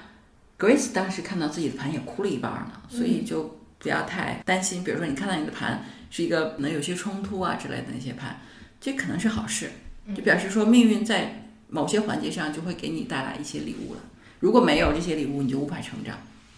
[0.57, 4.83] Grace 当时看到自己的盘也哭了一半儿呢，所以就不要太担心。
[4.83, 8.39] 比如说，你看到你的盘是一个可能有些冲突啊之类的那些盘，
[8.79, 9.71] 这可能是好事，
[10.15, 14.01] 就表示说命运在某些环节上就会给你带来一些礼物了。
[14.39, 16.17] 如果没有这些礼物，你就无法成长。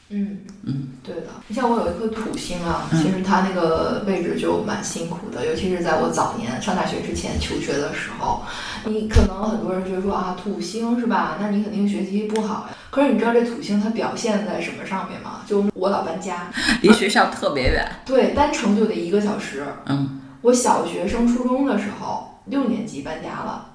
[0.09, 1.27] 嗯嗯，对的。
[1.47, 8.41] 你像我有一颗土星啊，嗯其实它那个位置就蛮辛苦的，尤其是在我早年上大学之前求学的时候，
[8.85, 11.37] 你可能很多人觉得说啊，土星是吧？
[11.39, 12.75] 那你肯定学习不好呀。
[12.89, 15.41] 可是你知道这土星它表现在什么上面吗？
[15.45, 17.87] 就我老搬家，离学校特别远。
[18.05, 19.65] 对，单程就得一个小时。
[19.85, 23.71] 嗯我小学升初中的时候，六年级搬家了，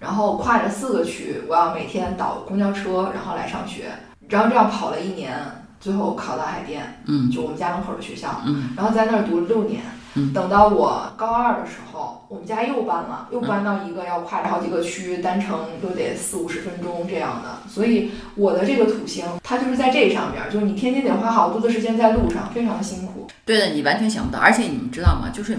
[0.00, 3.90] 然后跨着四个区，我要每天倒公交车，然后来上学，
[4.30, 5.38] 然后这样跑了一年，
[5.86, 9.80] 最后考到海淀，嗯就我们家门口的学校，嗯然后在那儿读了六年。
[10.18, 17.58] 嗯等到我高二的时候，我们家又搬了，又搬到一个要跨着好几个区，单程都得四五十分钟这样的。
[17.70, 23.28] 所以我的这个土星，它就是在这上边儿，就是你天天得花好多的时间在路上，非常的辛苦。
[23.44, 24.40] 对的，你完全想不到。
[24.40, 25.30] 而且你们知道吗？
[25.32, 25.56] 就是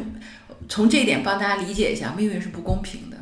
[0.68, 3.18] 从这一点帮大家理解一下，命运是不公平的。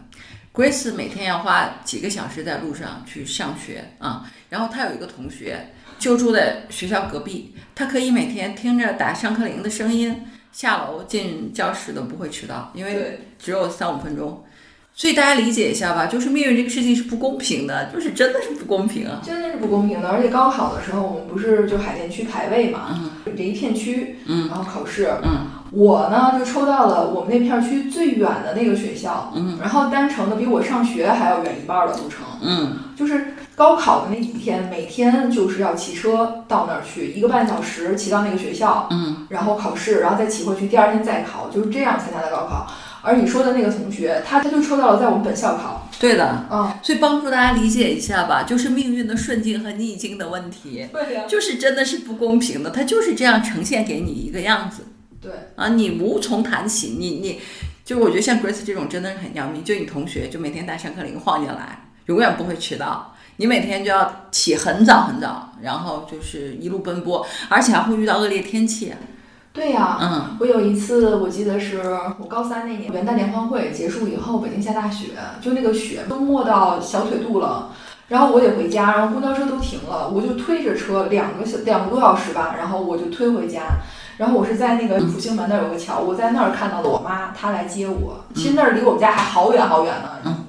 [0.54, 14.43] Grace 每天要花几个小时在路上去上学啊，然后她有一个同学就住在学校隔壁，他可以每天听着打上课铃的声音下楼进教室都不会迟到，因为，只有三五分钟。
[14.97, 19.21] 所以大家理解一下吧，就是命运这个事情是不公平的，就是真的是不公平啊。
[19.21, 20.08] 真的是不公平的。
[20.08, 32.25] 而且高考的时候，我们不是就海淀区排位嘛，嗯这一片区，嗯然后考试，嗯我呢就抽到了我们那片区最远的那个学校，嗯然后单程的比我上学还要远一半儿的路程。
[32.41, 42.68] 嗯就是高考的那几天，每天就是要骑车到那儿去，一个半小时骑到那个学校，嗯，然后考试，然后再骑回去，第二天再考，就是这样参加的高考。
[43.02, 46.48] 而你说的那个同学，他他就抽到了在我们本校考，对的。
[46.52, 50.88] 嗯，所以帮助大家理解一下吧，就是命运的顺境和逆境的问题。
[50.91, 54.88] 对呀、就是真的是不公平的，它就是这样呈现给你一个样子
[55.22, 56.96] 对，啊，你无从谈起。
[56.98, 57.39] 你你，
[57.86, 63.13] 就我觉得像 Grace 这种真的是很要命，就你同学就每天带上课铃晃进来，永远不会迟到。
[63.38, 68.94] 你每天就要起很早很早，然后就是一路奔波，而且还会遇到恶劣天气。
[69.52, 71.82] 对呀、嗯我有一次，我记得是
[72.20, 77.72] 我高三那年元旦联欢会结束以后，北京下大雪，就那个雪都没到小腿肚了。
[78.08, 83.63] 然后我得回家，然后公交车都停了，我就推着车两个小两个多小时吧，然后我就推回家。
[84.18, 88.24] 然后我是在那个复兴门那儿有个桥，我在那儿看到了我妈，她来接我。
[88.34, 90.10] 其实那儿离我们家还好远好远呢。
[90.24, 90.44] 嗯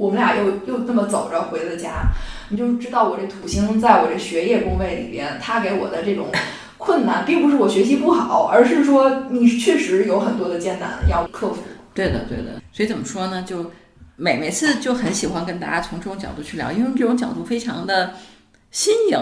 [0.00, 2.06] 我们俩又又这么走着回了家，
[2.48, 6.28] 你就知道我这土星在我这学业宫位里边，他给我的这种
[6.78, 11.60] 困难，并不是我学习不好，而是说你确实有很多的艰难要克服。
[11.92, 12.62] 对的，对的。
[12.72, 13.42] 所以怎么说呢？
[13.46, 13.70] 就
[14.16, 18.14] 每每次就很喜欢跟大家从这种角度去聊，因为这种角度非常的
[18.70, 19.18] 新颖，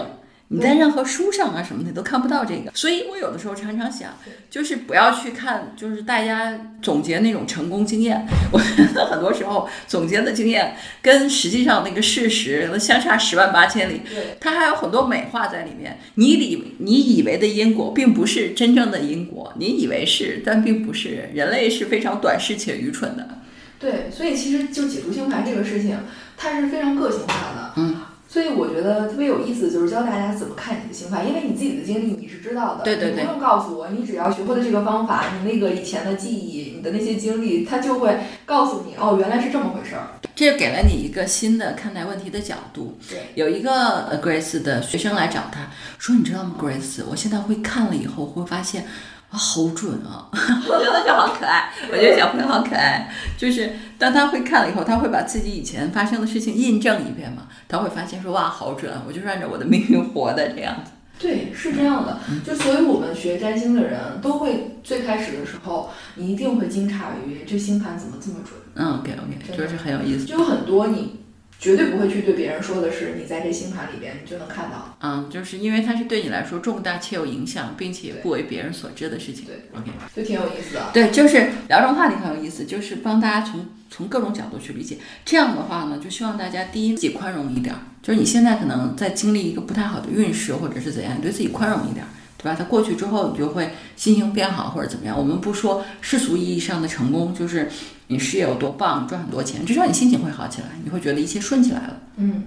[0.51, 2.71] 你在任何书上啊什么的都看不到这个。
[2.73, 4.17] 所以我有的时候常常想，
[4.49, 8.27] 就是不要去看，就是大家总结那种成功经验。
[8.51, 14.01] 我觉 得很多时候总结的经验跟实际上那个事实相差十万八千里。
[14.09, 15.99] 对，它还有很多美化在里面。
[16.15, 21.29] 你以你以为的因果，并不是真正的因果，你以为是，但并不是。
[21.35, 23.37] 人类是非常短视且愚蠢的。
[23.77, 25.95] 对，所以其实就解读星盘这个事情，
[26.35, 27.73] 它是非常个性化的。
[27.77, 28.01] 嗯。
[28.31, 40.09] 所以我觉得特别有意思，就是教大家怎么看你的星盘，因为你自己的经历你是知道的，对对对，不用告诉我，你只要学会了这个方法，你那个以前的记忆，你的那些经历，它就会告诉你，哦，原来是这么回事儿。
[40.35, 42.97] 这就给了你一个新的看待问题的角度。
[43.09, 47.01] 对，有一个 Grace 的学生来找他说：“你知道吗，Grace？
[47.09, 48.85] 我现在会看了以后会发现。”
[49.31, 50.25] 啊，好准啊！
[50.33, 53.07] 我觉得就好可爱，我觉得小朋友好可爱。
[53.37, 58.91] 就是当他会看了以后，他会把自己以前发生的事情印证一遍嘛，他会发现说哇，好准！
[59.07, 60.91] 我就是按照我的命运活的这样子。
[61.19, 62.17] 对，是这样的。
[62.43, 66.93] 就所以我们学占星的人都会最开始的时候，你一定会惊诧
[67.27, 68.59] 于这星盘怎么这么准。
[68.75, 70.25] 嗯，OK OK，就是很有意思。
[70.25, 71.19] 就有很多你。
[71.59, 74.97] 绝对不会去对别人说的是，你在这星盘里边，你就能看到。
[75.01, 79.45] 嗯，就是因为它是对你来说重大且有影响，并且不为别人所知的事情。
[79.45, 80.89] 对，OK，就挺有意思的。
[80.93, 84.99] 对，就是聊这种话题很有意思，就是帮大家从从各种角度去理解。
[85.25, 92.05] 这样的话呢，就希望大家第一自己宽容一点，就是你现在可能在经历一个不太好的运势，或者是怎样，你对自己宽容一点。
[92.41, 92.55] 对吧？
[92.57, 95.17] 它过去之后，你就会心情变好，或者怎么样？
[95.17, 97.69] 我们不说世俗意义上的成功，就是
[98.07, 101.97] 你事业有多棒，赚很多钱，至少你心情会好起来，你会觉得一切顺起来了。
[102.15, 102.43] 嗯。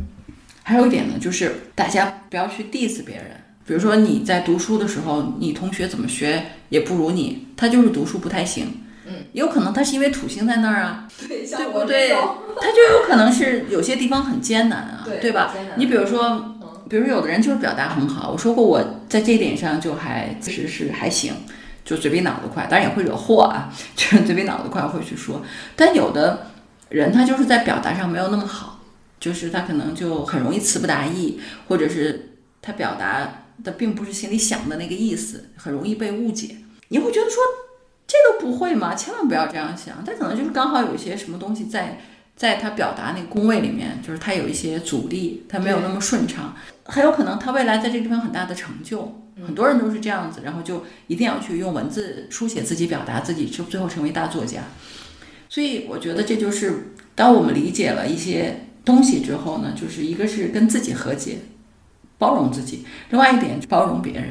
[0.63, 3.27] 还有一点呢，就是大家不要去 diss 别人。
[3.67, 8.81] 比如说你在读书的时候，你同学怎么学也不如你，他就是读书不太行。
[9.07, 9.13] 嗯。
[9.33, 12.11] 有可能他是因为土星在那儿啊， 对，对不对？
[12.61, 15.55] 他就有可能是有些地方很艰难啊，对吧？
[15.77, 16.49] 你比如说。
[16.93, 21.33] 比如有的人就是表达很好，我说过我在这一点上就还其实是还行，
[21.87, 25.43] 就嘴比脑子快，当然也会惹祸啊，就是嘴比脑子快会去说。
[25.75, 26.49] 但有的
[26.91, 28.81] 人他就是在表达上没有那么好，
[29.19, 36.57] 就是他可能就很容易词不达意，或者是他表达的并不是心里想的那个意思，很容易被误解。
[36.89, 37.43] 你会觉得说
[38.07, 38.95] 这都不会吗？
[38.95, 42.03] 千万不要这样想，他可能就是刚好有一些什么东西在。
[42.35, 49.21] 在他表达那个宫位里面，就是他有一些阻力，他没有那么顺畅，很有可能他未来在这个地方有很大的成就。
[49.47, 54.63] 很多人都是这样子，然后就一定要去用文字书写自己，表达自己，就最后成为大作家。
[55.49, 61.39] 所以我觉得这就是当我们理解了一些东西之后呢，就是一个是跟自己和解，
[62.19, 64.25] 包容自己；另外一点包容别人。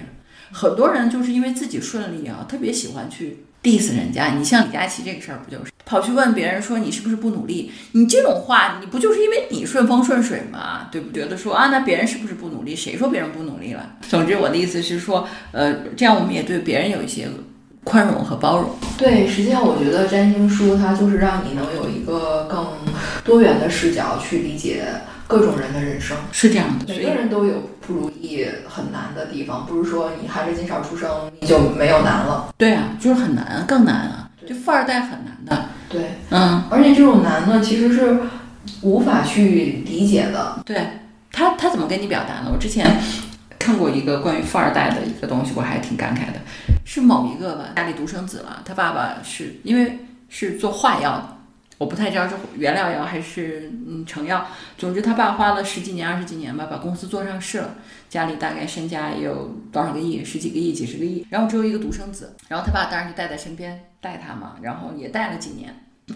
[0.52, 3.46] 很多人就是因为自己顺利啊，特别喜欢去。
[3.64, 7.72] diss 人家，你像李佳琦这个事儿不就是跑去问别人说你是不是不努力？
[7.92, 10.88] 你这种话，你不就是因为你顺风顺水吗？
[10.92, 11.12] 对不？
[11.12, 12.76] 觉得说啊，那别人是不是不努力？
[12.76, 13.86] 谁说别人不努力了？
[14.10, 17.28] 总之，我的意思是说，呃，这样我们也对别人有一些
[17.84, 18.70] 宽容和包容。
[18.98, 22.66] 对，实际上我觉得占星书它就是让你能有一个更
[23.24, 24.86] 多元的视角去理解。
[25.28, 32.54] 各种人的人生是这样的，每个人都有不如意、很难的地方，不是说你含着金勺出生你就没有难了。
[32.58, 34.21] 对啊，就是很难，更难啊！
[34.48, 35.66] 就富二代很难的。
[35.90, 38.18] 对，嗯，而且这种难呢，其实是
[38.82, 40.62] 无法去理解的。
[40.66, 40.86] 对
[41.32, 42.52] 他，他怎么跟你表达呢？
[42.52, 42.86] 我之前
[43.60, 46.40] 看过一个关于富二代的一个东西，我还挺感慨的，
[46.86, 50.00] 是某一个吧，家里独生子了，他爸爸是因为
[50.30, 51.38] 是做化药的。
[51.78, 54.46] 我不太知道是原料药还是嗯成药，
[54.78, 57.74] 总之他爸花了十几年、二十几年吧，把公司做上市了，
[58.08, 65.74] 家里大概身家也有多少个亿，十几个亿、几十个亿，然后只有一个独生子，然后他爸当然就带在身边带他嘛，然后也带了几年，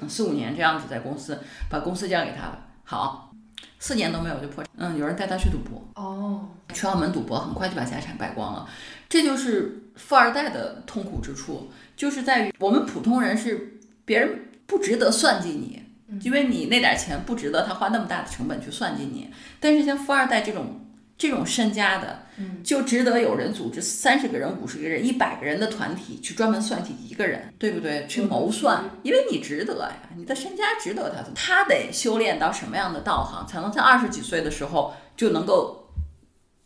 [0.10, 3.32] 四五年这样子在公司把公司交给他了，好，
[3.80, 8.68] 四年都没有就破产，嗯，有人带他去赌博，哦，去澳门赌博，很快就把家产败光了，
[9.08, 14.40] 这就是富二代的痛苦之处，就是在于我们普通人是别人。
[14.68, 15.80] 不值得算计你，
[16.22, 19.30] 因为你那点钱不值得他花那么大的成本去算计你。
[19.60, 20.88] 但是像富二代这种
[21.20, 22.24] 这种身家的，
[22.64, 28.06] 就值得有人组织三十个人、五十个人、一百个人的团体去专门算计一个人，对不对？
[28.08, 31.24] 去谋算，因为你值得呀，你的身家值得他。
[31.34, 35.90] 他得修炼到什么样的道行，才能在二十几岁的时候就能够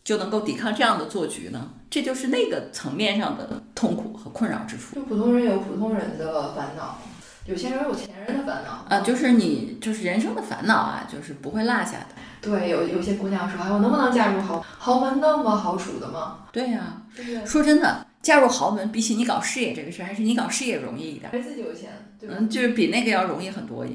[0.04, 1.70] 就能够抵抗这样的做局呢？
[1.90, 4.96] 这就是那个层面上的痛苦和困扰之处。
[4.96, 7.00] 就普通人有普通人的烦恼。
[7.46, 12.08] 有钱人有钱人的烦恼啊，就是你就是人生的烦恼啊，就是不会落下的。
[12.42, 16.38] 对，有有些姑娘说，哎，我能不能嫁入豪豪门那么好处的吗？
[16.52, 17.02] 对呀，
[17.46, 21.30] 说真的，嫁入豪门比起你搞事业这个事儿，还是你搞事业容易一点。
[21.32, 21.90] 还自己有钱，
[22.22, 23.86] 嗯，就是比那个要容易很多。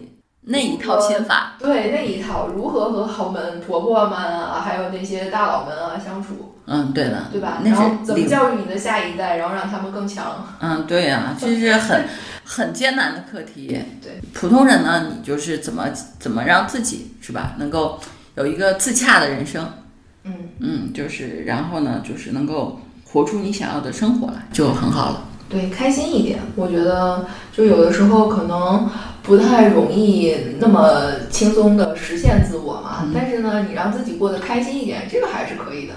[0.46, 6.54] 那一套心法，对那一套如何和豪门婆婆们啊，还有那些大佬们啊相处。
[6.66, 7.60] 嗯，对的，对吧？
[7.64, 10.46] 那然后是领怎么教育你的下一代，然后让他们更强？
[10.60, 12.04] 嗯，对呀、这是很
[12.44, 13.68] 很艰难的课题。
[14.02, 15.88] 对，普通人呢，你就是怎么
[16.18, 17.98] 怎么让自己是吧，能够
[18.36, 19.68] 有一个自洽的人生，
[20.24, 25.28] 嗯，嗯，就是然后呢，就是能够活出你想要的生活来，就很好了。
[25.48, 26.40] 对，开心一点。
[26.56, 28.90] 我觉得就有的时候可能
[29.22, 35.94] 不太容易那么轻松的实现自我嘛，嗯但是呢，你让自己过得开心一点，这个还是可以的。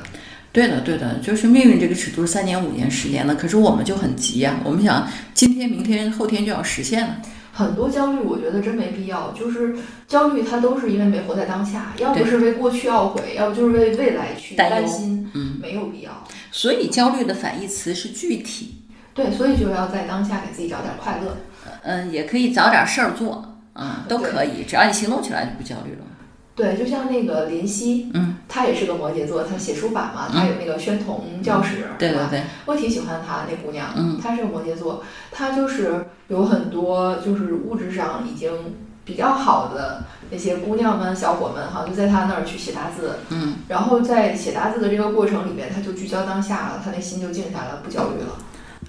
[0.51, 7.15] 对的，对的，就是命运这个尺度是三年、五年、十年的，可是我们就很急呀、我们想今天、明天、后天就要实现了。
[7.57, 9.31] 很多焦虑，我觉得真没必要。
[9.31, 9.75] 就是
[10.07, 16.11] 焦虑，它都是因为没活在当下，要不是为过去懊悔，要不就是为未来去担心，嗯，没有必要。
[16.51, 18.83] 所以焦虑的反义词是具体。
[19.15, 21.35] 对，所以就要在当下给自己找点快乐。
[21.81, 26.05] 嗯，也可以找点事儿做，嗯，都可以，只要你行动起来就不焦虑了。
[26.57, 32.27] 对，就像那个林夕，嗯，她也是个摩羯座，她写书法嘛，她有那个宣统教室，对吧？
[32.27, 32.39] 对对。
[32.39, 34.19] 对，我挺喜欢她那姑娘，嗯。
[34.19, 38.51] 她是个摩羯座，她就是有很多就是物质上已经
[39.05, 48.35] 比较好的那些姑娘们、小伙们哈，就在她那儿去写大字，嗯，然后在写大字的这个过程里面，她就聚焦当下了，她那心就静下来了，不焦虑了。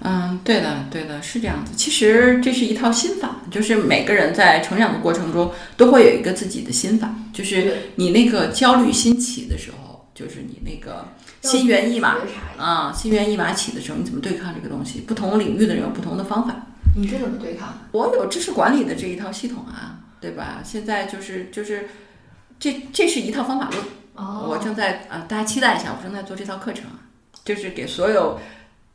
[0.01, 1.73] 嗯，对的，对的，是这样子。
[1.75, 11.05] 其实这是一套心法，就是每个人在成长的过程中都会有一个自己的心法，就是，你那个焦虑心起的时候，就是你那个
[11.41, 12.15] 心猿意马
[12.57, 15.01] 啊，心猿意马起的时候，你怎么对抗这个东西？
[15.01, 16.55] 不同领域的人有不同的方法。
[16.95, 17.77] 你是怎么对抗？
[17.91, 20.61] 我有知识管理的这一套系统啊，对吧？
[20.63, 21.89] 现在就是就是
[22.57, 23.83] 这这是一套方法论。
[24.15, 27.03] 哦，我正在啊、大家期待一下，我正在做这套课程啊，
[27.45, 28.39] 就是给所有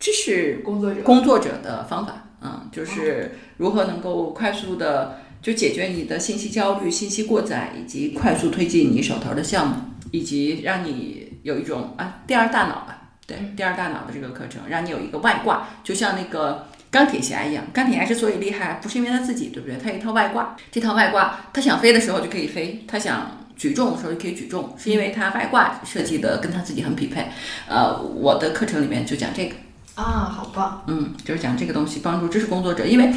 [0.05, 9.77] 知识工作者工作者的方法，嗯，就是如何能够快速的就解决你的信息焦虑、信息过载，以及快速推进你手头的项目，
[10.11, 16.67] 以及让你有一种啊第二大脑吧，对，第二大脑的这个课程，让你有一个外挂，就像那个。
[16.91, 19.77] 钢铁侠一样，钢铁侠之所以厉害，不是因为他自己，对不对？
[19.77, 27.27] 他有一套外挂，这套外挂，他想飞的时候就可以飞，他想举重的时候就可以举重，是因为他外挂设计的跟他自己很匹配。
[27.69, 29.57] 呃，我的课程里面就讲这个。
[29.95, 33.15] 啊，好棒，嗯，就是讲这个东西帮助知识工作者，因为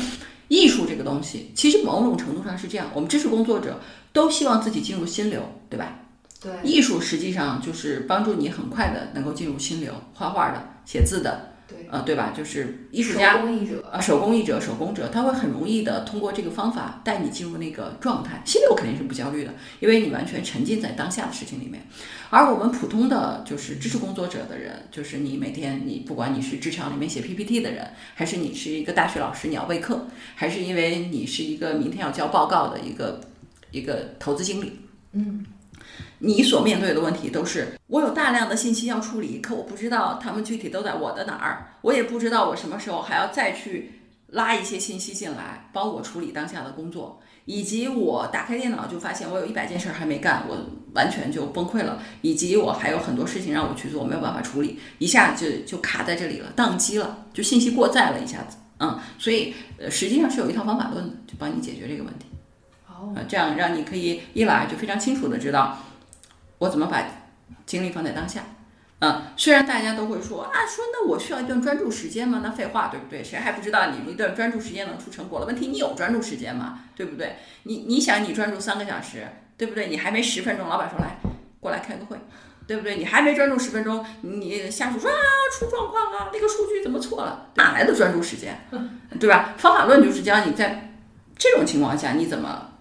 [0.48, 3.80] 艺术这个东西，其实某种程度上是这样，我们知识工作者
[4.14, 6.00] 都希望自己进入心流，对吧？
[6.40, 12.34] 对，艺术实际上就是帮助你很快的能够进入心流，画画的、写字的，对，呃，对吧？
[12.36, 13.42] 就是艺术家手。
[13.42, 18.42] 工艺者，呃，手工艺者、手工者，他会很容易的通过这个方法带你进入那个状态。
[18.46, 21.86] 心流肯定是不焦虑的，因为你完全沉浸在当下的事情里面。
[22.30, 33.22] 而我们普通的就是知识工作者的人，就是你每天你不管你是职场里面写 PPT 的人，还是你是一个大学老师你要备课，还是因为你是一个明天要交报告的一个
[33.72, 34.80] 一个投资经理，
[35.14, 35.46] 嗯，
[36.20, 43.92] 你所面对的问题都是：我有大量的信息要处理，可我不知道他们具体都在我的哪儿，我也不知道我什么时候还要再去
[44.28, 50.58] 拉一些信息进来，帮我处理当下的工作，以及我打开电脑就发现我有一百件事还没干，我
[50.94, 58.58] 完全就崩溃了，以及我还有很多事情让我去做，我没有办法处理，一下就就卡在这里了，宕机了，就信息过载了一下子。
[58.80, 62.26] 嗯，所以呃，实际上是有一套方法论的，就帮你解决这个问题。
[62.88, 65.80] 哦，呃，这样让你可以一来就非常清楚的知道
[66.60, 67.04] 我怎么把
[67.66, 68.42] 精力放在当下。
[69.00, 72.42] 嗯，虽然大家都会说啊，说那我需要一段专注时间吗？
[72.44, 73.24] 那废话，对不对？
[73.24, 75.46] 谁还不知道你一段专注时间能出成果了？
[75.46, 76.80] 问题你有专注时间吗？
[76.96, 77.36] 对不对？
[77.64, 79.88] 你你想你专注三个小时，对不对？
[79.88, 81.18] 你还没十分钟，老板说来
[81.60, 82.18] 过来开个会，
[82.66, 82.96] 对不对？
[82.96, 85.16] 你还没专注十分钟，你下属说啊
[85.52, 87.52] 出状况了，那个数据怎么错了？
[87.54, 88.68] 哪来的专注时间？
[89.20, 89.54] 对吧？
[89.58, 90.92] 方法论就是教你在
[91.38, 92.72] 这种情况下你怎么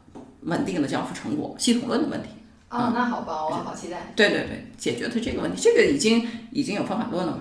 [0.45, 2.31] 稳定的交付成果，系统论的问题。
[2.77, 4.13] 哦，那好吧，我好期待。
[4.15, 7.41] 对对对，解决的这个问题，这个已经已经有方法论了嘛。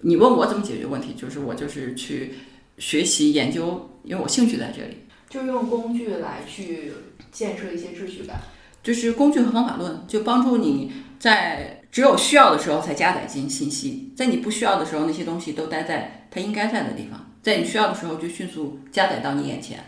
[0.00, 2.34] 你问我怎么解决问题，就是我就是去
[2.78, 4.98] 学习研究，因为我兴趣在这里，
[5.28, 6.92] 就是用工具来去
[7.32, 8.36] 建设一些秩序感。
[8.80, 19.80] 就是工具和方法论，就帮助你在只有需要的时候才加载进信息，在你不需要的时候，那些东西都待在它应该在的地方，在你需要的时候就迅速加载到你眼前，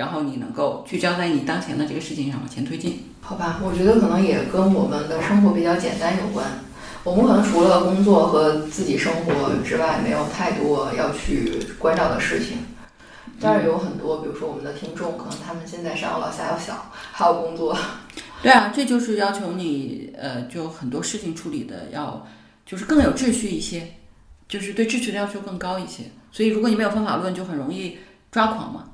[0.00, 3.04] 然后你能够聚焦在你当前的这个事情上往前推进。
[3.20, 6.46] 好吧，我觉得可能也跟我们的生活比较简单有关。
[7.04, 12.56] 我们可能除了工作和自己生活之外，没有太多要去关照的事情。
[13.38, 17.76] 但是有很多，比如说我们的听众，可能他们现在上有老下有小，还有工作。
[18.40, 22.26] 对啊，这就是要求你，呃，就很多事情处理的要，
[22.64, 23.86] 就是更有秩序一些，
[24.48, 26.04] 就是对秩序的要求更高一些。
[26.32, 27.98] 所以如果你没有方法论，就很容易
[28.30, 28.89] 抓狂嘛。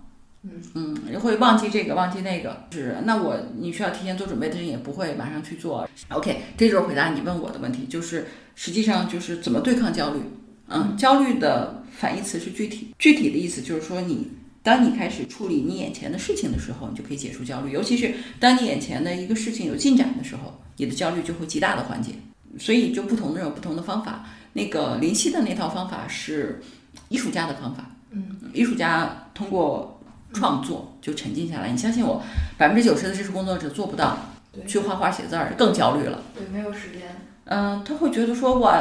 [0.75, 5.89] 嗯，会忘记这个，忘记那个，是那我你需要提前做准备的人也不会马上去做。
[6.09, 10.21] OK，这就是回答你问我的问题，就是实际上就是怎么对抗焦虑。
[10.69, 14.29] 嗯，焦虑的反义词是具体，具体的意思就是说你
[14.63, 22.13] 当你开始处理你眼前的事情的时候，你就可以解除焦虑，尤其是当你眼前的一个事情有进展的时候，你的焦虑就会极大的缓解。
[22.59, 24.25] 所以就不同的人有不同的方法。
[24.55, 26.63] 那个林夕的那套方法是
[27.11, 29.96] 艺术家的方法，嗯，艺术家通过
[30.37, 31.69] 创作就沉浸下来。
[31.69, 32.23] 你相信我，
[32.59, 34.19] 百分之九十的知识工作者做不到，
[34.53, 36.23] 对去画画写字儿更焦虑了。
[36.35, 37.03] 对，没有时间。
[37.45, 38.73] 嗯，他会觉得说我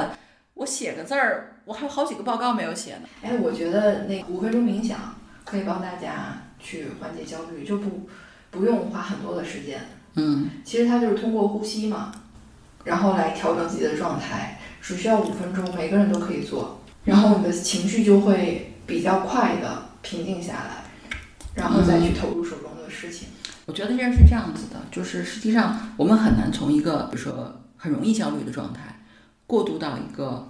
[0.56, 3.08] 我写个字儿，我还有好几个报告没有写呢。
[3.22, 8.08] 哎，我觉得那五分钟冥想可以帮大家去缓解焦虑，就不
[8.52, 9.80] 不用花很多的时间。
[10.16, 12.12] 嗯其实它就是通过呼吸嘛，
[12.86, 16.80] 然后来调整自己的状态，只需要五分钟，每个人都可以做。
[17.04, 20.85] 然后你的情绪就会比较快的平静下来，
[21.56, 23.30] 然后再去投入手中的事情。
[23.66, 29.00] 我觉得这是这样子的，就是实际上我们很难从一个比如说很容易焦虑的状态，
[29.48, 30.48] 过渡到一个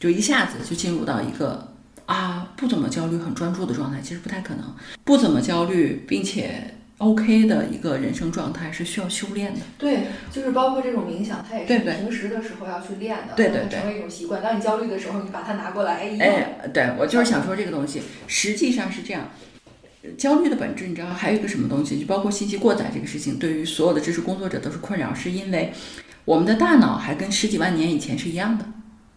[0.00, 1.72] 就一下子就进入到一个
[2.06, 4.74] 啊不怎么焦虑、很专注的状态，其实不太可能。
[5.04, 9.60] 不怎么焦虑并且 OK 的一个人生状态是需要修炼的。
[9.78, 14.42] 对，就是包括这种冥想，它也是平时的时候要去练的，对对对成为一种习惯。
[14.42, 19.30] 当你焦虑的时候，你把它拿过来，哎，对我就是想说这个东西，实际上是这样。
[20.16, 21.98] 焦虑的本质，你知道还有一个什么东西？
[21.98, 25.72] 就包括信息过载这个事情，对于所有的知识工作者都是困扰，是因为
[26.24, 28.64] 我们的大脑还跟十几万年以前是一样的。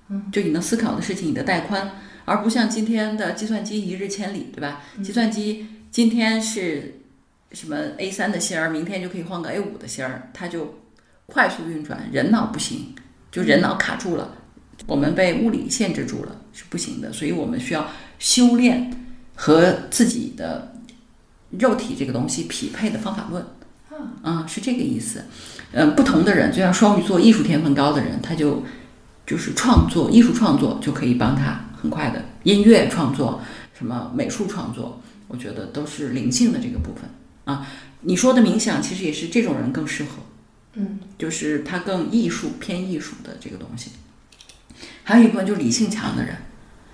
[0.10, 1.92] 嗯，就你能思考的事情，你的带宽，
[2.26, 4.82] 而不像今天的计算机一日千里，对吧？
[4.98, 7.00] 嗯计算机今天是
[7.52, 10.80] 什么 A 三的芯儿，明天就可以换个 A 五的芯儿，它就
[11.28, 12.10] 快速运转。
[12.12, 12.94] 人脑不行，
[13.32, 14.36] 就人脑卡住了，
[14.88, 17.14] 我们被物理限制住了，是不行的。
[17.14, 18.92] 所以我们需要修炼
[19.36, 20.71] 和自己的
[21.60, 23.46] 肉体这个东西匹配的方法论。
[24.24, 25.24] 嗯，是这个意思。
[25.74, 28.64] 嗯，不同的人，就像双鱼座艺术天分高的人，他就
[29.28, 33.42] 就是创作艺术创作就可以帮他很快的音乐创作，
[33.78, 37.04] 什么美术创作，我觉得都是灵性的这个部分
[37.46, 37.68] 啊。
[38.02, 40.10] 你说的冥想其实也是这种人更适合，
[40.74, 43.92] 嗯，就是他更艺术偏艺术的这个东西。
[45.04, 46.36] 还有一部分就是理性强的人，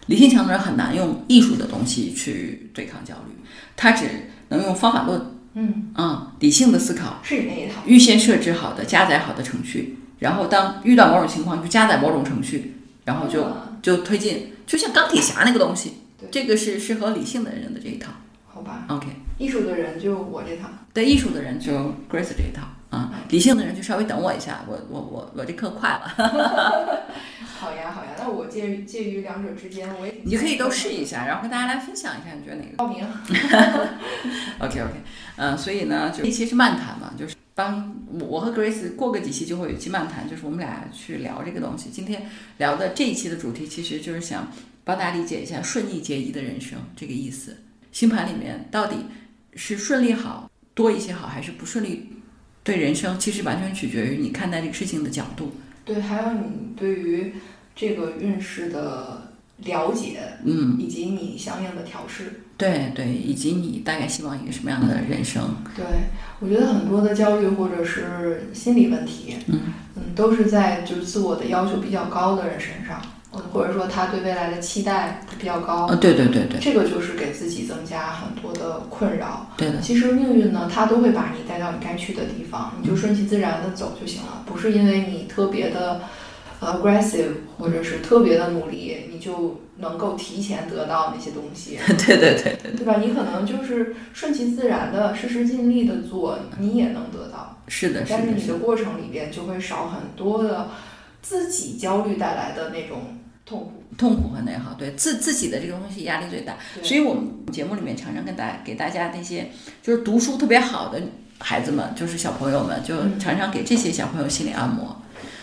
[0.08, 3.36] 理性强的人很难用艺术的东西去对抗焦虑，
[3.78, 4.06] 他只
[4.50, 5.22] 能用方法论，
[5.54, 7.82] 嗯，啊，理性的思考，是你那一套。
[7.86, 12.76] 预先设置好的、加载好的程序，然后当遇到某种情况就加载某种程序，
[13.06, 18.12] 然后就啊就推进，就像钢铁侠那个东西对，这个是适合理性的人的这一套。
[18.48, 20.70] 好吧，OK，艺术的人就我这套。
[20.94, 21.72] 对艺术的人就
[22.10, 26.08] Grace 这一套啊，理性的人就稍微等我一下，我我我我这课快了，
[27.60, 33.04] 好呀好呀，那我介于介于两者之间，我也你就可以都试一下，然后跟大家来分享一下，你觉得哪个报名。
[34.60, 34.94] OK OK，
[35.36, 41.90] 嗯、所以呢，就这期是漫谈嘛，就是帮我我和 Grace 过个几期就会有一期漫谈，就是我们俩去聊这个东西。
[41.90, 44.50] 今天聊的这一期的主题，其实就是想
[44.86, 47.58] 帮大家理解一下顺逆皆宜的人生这个意思。
[47.92, 48.98] 星盘里面到底
[49.56, 52.14] 是顺利好多一些好，还是不顺利？
[52.68, 55.54] 对人生其实完全取决于你看待这个事情的角度。
[55.86, 57.34] 对，还有你对于
[57.74, 62.42] 这个运势的了解，嗯，以及你相应的调试。
[62.58, 65.56] 对对，以及你大概希望一个什么样的人生？
[65.78, 65.86] 对，
[66.42, 69.62] 我觉得很多的焦虑或者是心理问题，嗯
[69.96, 79.48] 嗯，都是在就是自我的要求比较高的人身上，嗯或者说他对未来的期待比较高，呃，对对对对这个就是给自己增加很多的困扰。
[79.58, 86.02] 对的，其实命运呢，它都会把你带到你该去的地方，你就顺其自然的走就行了，不是因为你特别的
[86.60, 91.78] 呃 aggressive 或者是特别的努力，你就能够提前得到那些东西。
[92.08, 92.96] 对对对对，对吧？
[93.00, 97.56] 你可能就是顺其自然的、事事尽力的做，你也能得到。
[97.68, 98.32] 是的，是但是。
[98.32, 100.70] 你的过程里边就会少很多的
[101.22, 103.74] 自己焦虑带来的那种痛苦。
[103.98, 109.50] 痛苦和内耗，对自自己的这个东西压力最大，所以我们节目里面常常跟大给大家那些
[109.82, 111.02] 就是读书特别好的
[111.40, 113.20] 孩子们，就是小朋友们，就嗯。
[113.20, 115.02] 常常给这些小朋友心理按摩，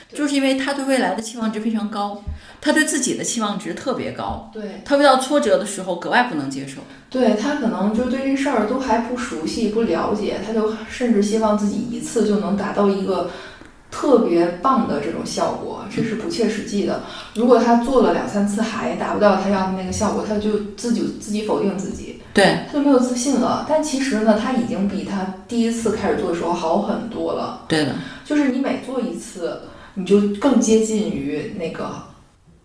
[0.09, 0.19] 对。
[0.19, 2.23] 就是因为他对未来的期望值非常高，
[2.61, 6.83] 他对自己的期望值特别高，对，他遇到挫折的时候格外不能接受。
[7.11, 13.31] 对他可能就对这事儿都还不熟悉、不了解，他就甚至希望自己一次就能达到一个
[13.95, 17.05] 特别棒的这种效果，这是不切实际的。
[17.37, 22.21] 如果他做了两三次还达不到他要的那个效果，他就自己自己否定自己。
[22.33, 23.65] 对他就没有自信了。
[23.69, 27.63] 但其实呢，他已经比他第一次开始做的时候好很多了。
[27.69, 29.61] 对的，就是你每做一次，
[29.95, 31.89] 你就更接近于那个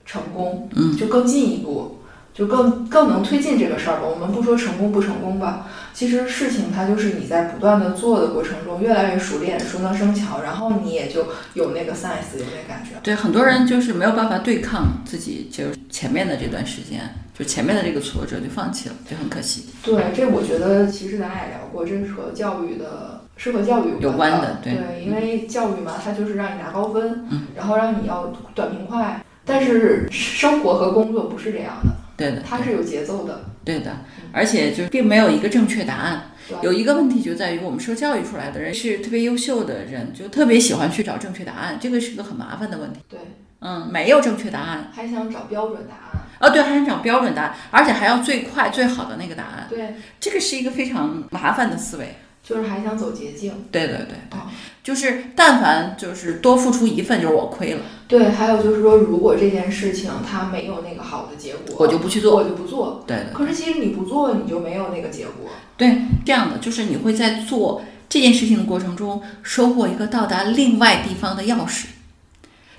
[0.03, 1.98] 成功，嗯就更进一步。
[2.39, 4.03] 就更更能推进这个事儿吧。
[4.07, 12.91] 我们不说成功不成功吧，其实事情它就是你在不断的做的过程中越来越熟练，熟能生巧，然后你也就有那个 sense，有那感觉。
[13.03, 19.65] 对，很多人就是没有办法对抗自己，就前面的这段时间，就前面的这个挫折就放弃了，就很可惜。
[19.83, 29.21] 对，这我觉得其实咱俩也聊过，这是和教育的，是和教育有关关的对对，因为教育嘛，它就是让你拿高分，嗯然后让你要短平快。
[29.45, 31.89] 但是生活和工作不是这样的，
[32.19, 33.45] 对的，它是有节奏的。
[33.63, 33.99] 对的，
[34.33, 36.31] 而且就并没有一个正确答案。
[36.61, 42.99] 有一个问题就在于，我们受教育出来的人是特别优秀的人，就特别喜欢去找正确答案，这个是个很麻烦的问题。
[43.07, 43.19] 对，
[43.61, 44.91] 嗯，没有正确答案。
[44.91, 46.25] 还想找标准答案。
[46.39, 52.15] 哦，对，还想找标准答案，而且还要最快最好的那个答案，对，这个是一个非常麻烦的思维。
[52.49, 53.53] 就是还想走捷径。
[53.71, 54.51] 对对对对，啊
[54.83, 62.37] 就是但凡就是多付出一份，就是我亏了，对，还有就是说，如果这件事情它没有那个好的结果，我就不去做。
[62.37, 63.03] 我就不做。
[63.05, 65.51] 对的，可是其实你不做，你就没有那个结果。
[65.77, 71.85] 对，这样的就是你会在做这件事情的过程中收获一个到达另外地方的钥匙，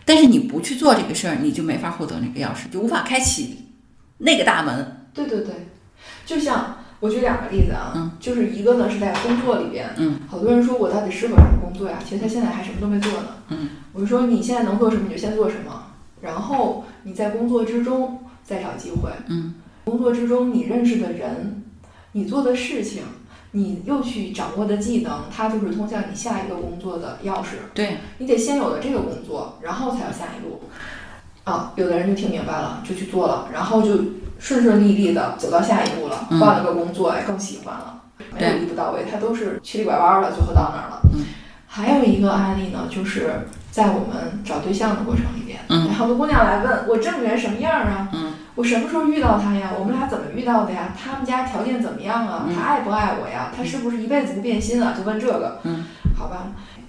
[0.05, 3.67] 但是你不去做这个事儿，你就没法获得那个钥匙，就无法开启
[4.19, 5.07] 那个大门。
[5.15, 5.69] 对对对，
[6.27, 11.99] 就像我举两个例子啊，嗯就是一个呢是在工作里边，嗯，好多人说我到底适合什么工作呀？
[12.07, 15.83] 其实他现在还什么都没做呢，嗯，我就说你现在能做什么你就先做什么，
[16.21, 21.63] 然后你在工作之中再找机会，嗯，工作之中你认识的人，
[22.13, 23.03] 你做的事情。
[23.53, 27.57] 你又去掌握的技能，它就是通向你下一个工作的钥匙。
[27.75, 30.61] 对，你得先有了这个工作，然后才有下一步。
[31.43, 33.97] 啊，有的人就听明白了，就去做了，然后就
[34.41, 38.01] 顺顺利利的走到下一步了，嗯换了个工作，哎，更喜欢了，
[38.37, 41.01] 没有一步到位，他都是曲里拐弯了，最后到那儿了。
[41.15, 41.25] 嗯
[41.73, 43.31] 还有一个案例呢，就是
[43.71, 48.09] 在我们找对象的过程里边，嗯好多姑娘来问我正缘什么样啊？
[48.13, 49.71] 嗯我什么时候遇到他呀？
[49.79, 50.93] 我们俩怎么遇到的呀？
[51.01, 52.45] 他们家条件怎么样啊？
[52.49, 53.53] 嗯他爱不爱我呀？
[53.57, 54.93] 他是不是一辈子不变心啊？
[54.99, 55.61] 就问这个。
[55.63, 55.85] 嗯，
[56.19, 56.49] 好吧，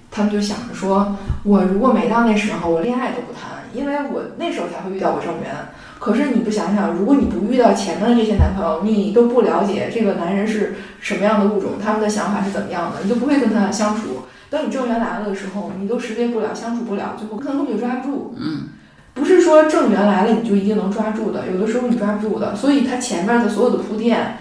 [0.10, 5.54] 他们就想着说，我如果没到那时候，我恋爱都不谈，因为我那时候才会遇到我正缘。
[6.00, 14.24] 可是你不想想，如果你不遇到前面的这些男朋友，你都不了解这个男人是什么样的物种，他们的想法是怎么样的，你就不会跟他相处。
[14.50, 18.36] 等你正缘来了的时候，你都识别不了，相处不了，最后可能根本就抓不住。
[18.38, 18.70] 嗯，
[19.14, 22.56] 不是说正缘来了你就一定能抓住的，有的时候你抓不住的。
[22.56, 24.38] 所以他前面的所有的铺垫，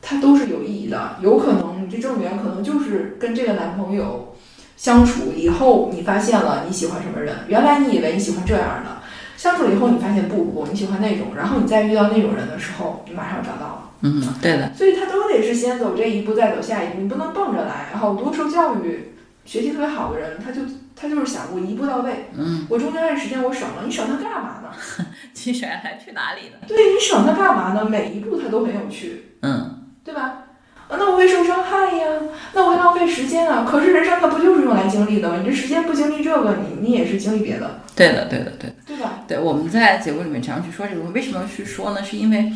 [0.00, 1.16] 它都是有意义的。
[1.20, 4.33] 有可能你这正缘可能就是跟这个男朋友
[4.76, 9.02] 相处以后，你发现了你喜欢什么人，原来你以为你喜欢这样的，
[9.36, 13.90] 相处了以后你发现不不，你喜欢那种，然后你再遇到那种人的时候，你马上找到了。
[14.02, 17.96] 嗯，对的，所以他都得是先走这一步，再走下一步，你不能蹦着来。
[17.98, 19.14] 好多受教育、
[19.46, 20.60] 学习特别好的人，他就
[20.94, 25.06] 他就是想我一步到位，嗯，我中间那时间我省了，你省它干嘛呢？
[25.32, 26.58] 其实还去哪里呢？
[26.68, 27.84] 对你省它干嘛呢？
[27.84, 30.43] 每一步它都很有趣，嗯，对吧？
[30.88, 32.06] 啊那我会受伤害呀，
[32.52, 33.66] 那我会浪费时间啊。
[33.68, 35.38] 可是人生它不就是用来经历的吗？
[35.38, 38.76] 你这时间不经历这个，你你也是经历别的，对的，对的，对的。
[38.86, 39.24] 对吧？
[39.26, 42.02] 对，我们在节目里面常去说这个，为什么去说呢？
[42.04, 42.52] 是因为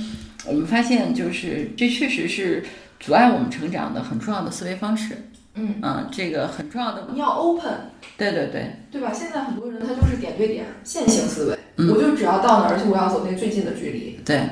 [0.46, 2.64] 我们发现，就是这确实是
[3.00, 5.14] 阻碍我们成长的很重要的思维方式。
[5.54, 7.08] 嗯，嗯，这个很重要的。
[7.12, 7.72] 你要 open，
[8.16, 9.10] 对对对，对吧？
[9.12, 14.20] 现在很多人他就是点对点，线性思维，嗯我就只要到哪儿，而且我要走那最近的距离。
[14.24, 14.42] 对，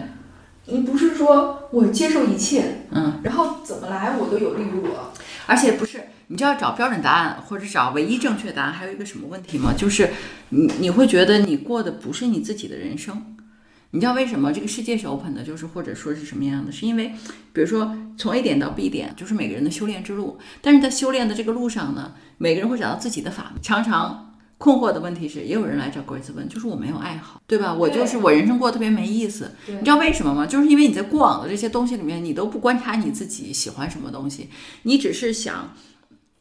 [0.64, 5.12] 你不是说我接受一切，嗯，然后怎么来我都有利于我。
[5.46, 9.72] 而且不是你就要找标准答案或者找唯一正确答案，还有一个什么问题吗？
[9.76, 10.10] 就是
[10.48, 13.36] 你你会觉得你过的不是你自己的人生。
[13.92, 15.42] 你知道为什么这个世界是 open 的？
[15.42, 16.72] 就是或者说是什么样的？
[16.72, 17.12] 是因为，
[17.52, 20.38] 比如说从 A 点到 B 点，就是每个人的修炼之路。
[20.60, 23.62] 但是在修炼的这个路上呢，每个人会找到自己的法门。
[23.62, 24.25] 常常
[24.58, 27.74] 困惑的问题是，也有人来找 Grace 问，就是我没有爱好，对吧？
[27.74, 29.50] 我就是我人生过得特别没意思。
[29.66, 30.46] 你知道为什么吗？
[30.46, 34.48] 就是因为你在过往的这些东西里面，你都不观察你自己喜欢什么东西，
[34.84, 35.74] 你只是想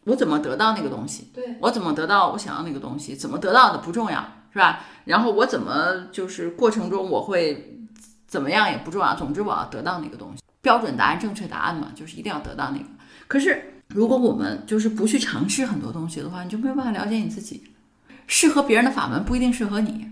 [0.06, 4.86] 我怎么得到那个东西，对，我怎么得到我想要那个东西，怎么得到的不重要，是吧？
[5.04, 7.86] 然后我怎么就是过程中我会
[8.28, 12.86] 怎么样也不重要，总之我要得到那个东西，标准答案、正确答案嘛，就是一定要得到那个。
[13.28, 17.64] 可是如果我们就是不去尝试很多东西的话，你就没有办法了解你自己。
[18.28, 20.08] 适合别人的法门不一定适合你。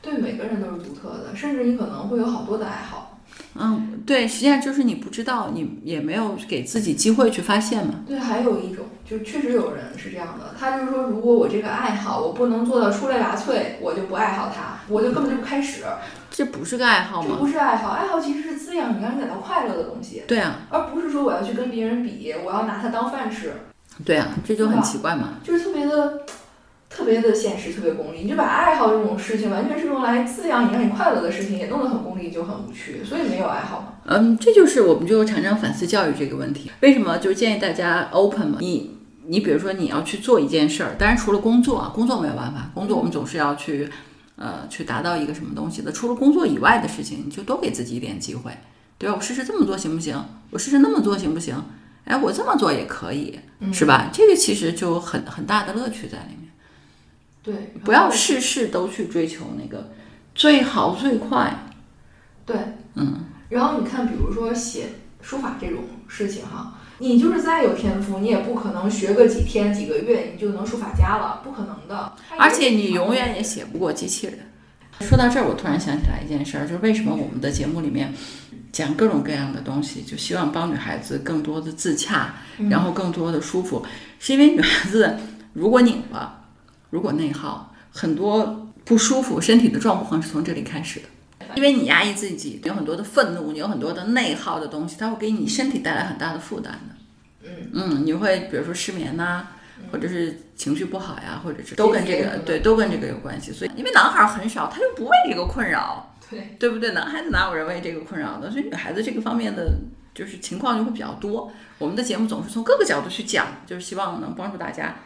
[0.00, 3.20] 对每个人都是独特的，甚至你可能会有好多的爱好。
[3.54, 7.96] 嗯，对，实际上就是你不知道，你也没有给自己机会去发现嘛。
[8.06, 15.84] 对，还有一种就是确实有人是这样的，他就是说，如果我这个爱好我不能做到出类拔萃，我就不爱好它，我就根本就不开始。
[16.30, 17.36] 这不是个爱好这吗？
[17.38, 23.52] 不是爱好，爱好其实是滋养你、让你感到快乐的东西，对啊，而不是说我要去跟别人比，我要拿它当饭吃，
[24.04, 25.34] 对啊，这就很奇怪嘛。
[25.44, 26.22] 就是特别的。
[26.94, 28.20] 特别的现实，特别功利。
[28.22, 33.02] 你就把爱好这种事情完全是用来滋养你、让你快乐的事情，也弄得很功利，就很无趣。
[33.02, 34.00] 所以没有爱好。
[34.04, 36.70] 嗯，这就是我们就常常反思教育这个问题。
[36.80, 37.16] 为什么？
[37.18, 38.58] 就是建议大家 open 嘛。
[38.60, 43.88] 你你比如说你要去做一件事儿，当然除了工作啊，工作没有办法，工作我们总是要去
[44.36, 45.90] 呃去达到一个什么东西的。
[45.90, 48.52] 除了工作以外的事情，你就多给自己一点机会，
[48.98, 49.14] 对吧？
[49.16, 50.22] 我试试这么做行不行？
[50.50, 51.56] 我试试那么做行不行？
[52.04, 53.38] 哎，我这么做也可以，
[53.72, 54.10] 是吧？
[54.12, 56.41] 这个其实就很很大的乐趣在里面。
[57.42, 59.90] 对，不要事事都去追求那个
[60.34, 61.66] 最好最快。
[62.46, 62.56] 对，
[62.94, 63.24] 嗯。
[63.48, 64.86] 然后你看，比如说写
[65.20, 72.12] 书法这种事情哈，你就是再有天赋，你也不可能学个几天几个月你就能书法家了，不可能的。
[72.38, 74.38] 而且你永远也写不过机器人。
[75.00, 78.14] 说到这儿，我突然想起来一件事儿，就是为什么我们的节目里面。
[78.72, 82.36] 讲各种各样的东西，就希望帮女孩子更多的自洽，
[82.70, 83.84] 然后更多的舒服。
[84.18, 85.14] 是因为女孩子
[85.52, 86.41] 如果拧了，
[86.92, 91.06] 如果内耗，很多不舒服，身体的状况是从这里开始的。
[91.54, 97.48] 因为你压抑自己，有很多的愤怒，你有很多的内耗的东西，它会给你身体带来很大的负担的。
[97.48, 99.46] 嗯嗯，你会比如说失眠呐，
[99.90, 103.52] 或者是情绪不好呀，或者是都跟这个对，都跟这个有关系。
[103.52, 106.14] 所以，因为男孩很少，他就不为这个困扰。
[106.30, 106.92] 对对不对？
[106.92, 108.50] 男孩子哪有人为这个困扰的？
[108.50, 109.72] 所以女孩子这个方面的
[110.14, 111.52] 就是情况就会比较多。
[111.78, 114.96] 我们的节目总是从各个角度去讲，就是希望能帮助大家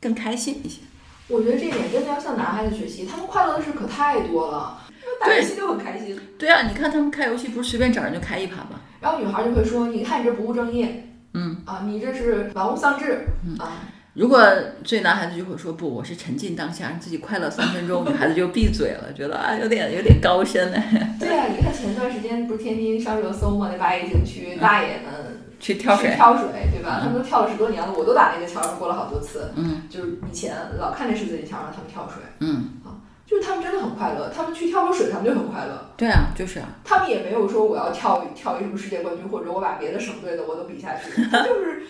[0.00, 0.80] 更开心一些。
[1.28, 4.80] 我觉得这点真的要向男孩子学习，他们快乐的事可太多了，
[5.20, 6.18] 打游戏就很开心。
[6.38, 8.80] 对啊，你看他们开游戏不是随便找人就开一盘吗？
[9.00, 13.26] 然后女孩就会说：“你看你这不务正业，嗯啊，你这是玩物丧志，
[13.58, 14.42] 啊。”如果
[14.82, 20.82] 这男孩子就会说不，我是沉浸当下，让自己快乐三分钟，女孩子就闭嘴了，觉得啊有点有点高深呢。
[21.20, 23.68] 对啊，你看前段时间不是天津上热搜嘛？
[23.70, 27.00] 那八一景区大爷们去跳水，跳水对吧？
[27.02, 29.52] 他们都跳了十多年了，我都打那个桥上过了好多次。
[29.56, 32.22] 嗯，就是以前老看那十字街桥上他们跳水。
[32.40, 35.90] 嗯，啊，就是他们真的很快乐，他们去跳个水，他们就很快乐。
[35.96, 36.68] 对啊，就是啊。
[36.84, 41.86] 他们也没有说我要跳跳一什么世界冠军，或者我把别的省队的我都比下去， 就是。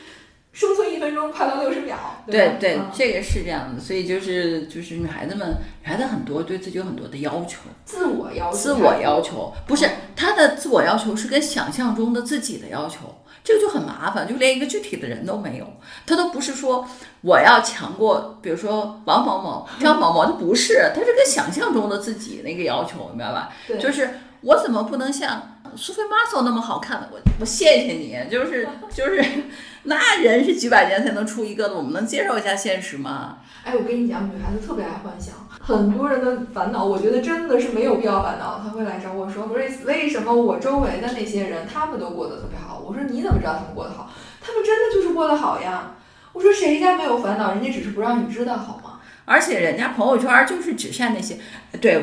[0.50, 1.94] 生存一分钟，快乐六十秒。
[2.26, 5.50] 对对，这个是这样的，所以就是就是女孩子们，
[5.82, 13.14] 女孩子很多对自己有很多的要求，自我要求，自我要求不是她的自我要求是跟想象中的自己的要求，
[13.44, 15.66] 这个就很麻烦，就连一个具体的人都没有，
[16.06, 16.86] 他都不是说
[17.22, 23.50] 我要强过，比如说王某某、张某某，他不是，他是跟想象中的自己那个要求，明白吧？
[23.80, 25.54] 就是我怎么不能像。
[25.76, 29.22] 苏菲玛索那么好看的，我我谢谢你，就是就是，
[29.84, 33.40] 那人是几百年才能出一个的，我们能接受一下现实吗？
[33.64, 35.34] 哎，我跟你讲，女孩子特别爱幻想，
[35.68, 38.58] 很多人的烦恼，我觉得真的是没有必要烦恼。
[38.64, 42.82] 他会来找我说，Grace，为什么我周围的那些人他们都过得特别好？
[42.82, 44.10] 我说你怎么知道他们过得好？
[44.40, 45.94] 他们真的就是过得好呀。
[46.32, 47.52] 我说谁家没有烦恼？
[47.52, 49.00] 人家只是不让你知道好吗？
[49.26, 51.36] 而且人家朋友圈就是只晒那些，
[51.82, 52.02] 对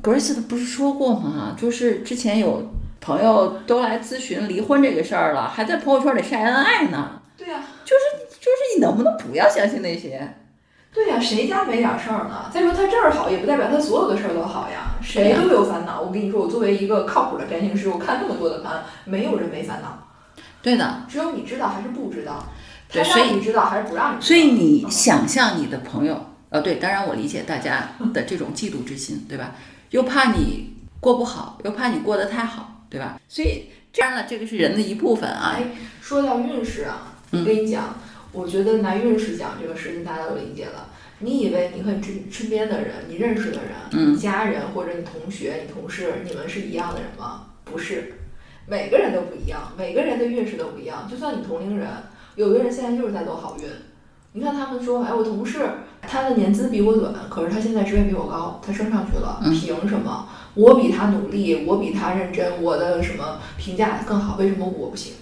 [0.00, 1.56] ，Grace 不是说过吗？
[1.60, 2.70] 就是之前有。
[3.04, 7.20] 朋友都来咨询离婚这个事儿了，还在朋友圈里晒恩爱呢。
[7.36, 10.34] 对呀，就是就是你能不能不要相信那些？
[10.92, 12.50] 对呀，谁家没点事儿呢？
[12.52, 14.94] 再说他这儿好，也不代表他所有的事儿都好呀。
[15.02, 16.00] 谁都有烦恼。
[16.00, 20.06] 我跟你说，我作为一个靠谱的占星师，我看那么多的盘，没有人没烦恼。
[20.60, 22.44] 对的，只有你知道还是不知道？
[22.90, 24.26] 对，所以你知道还是不让你知道？
[24.26, 29.52] 所以你想象你的朋友，呃，对，当然我理解大家的这种嫉妒之心，对吧？
[29.90, 32.68] 又怕你过不好，又怕你过得太好。
[32.92, 33.18] 对吧？
[33.26, 35.54] 所以当然了，这个是人的一部分啊。
[35.56, 35.64] 哎，
[36.02, 37.94] 说到运势啊，我跟你讲，
[38.32, 40.88] 我觉得拿运势讲这个事情，大家都理解了。
[41.18, 47.46] 你以为你和你身身边的人、你认识的人、你家人或者你同学、你同事，你们是一样的人吗？
[47.64, 48.14] 不是，
[48.66, 51.06] 每个人都不一样，每个人的运势都不一样。
[51.08, 51.86] 就算你同龄人，
[52.34, 53.68] 有的人现在就是在走好运。
[54.32, 55.60] 你看他们说，哎，我同事
[56.00, 60.26] 他的年资比我短，可是他现在职位比我高，他升上去了，凭什么？
[60.54, 64.36] 我比他努力，我比他认真，我的什么评价更好？
[64.38, 65.12] 为什么我不行？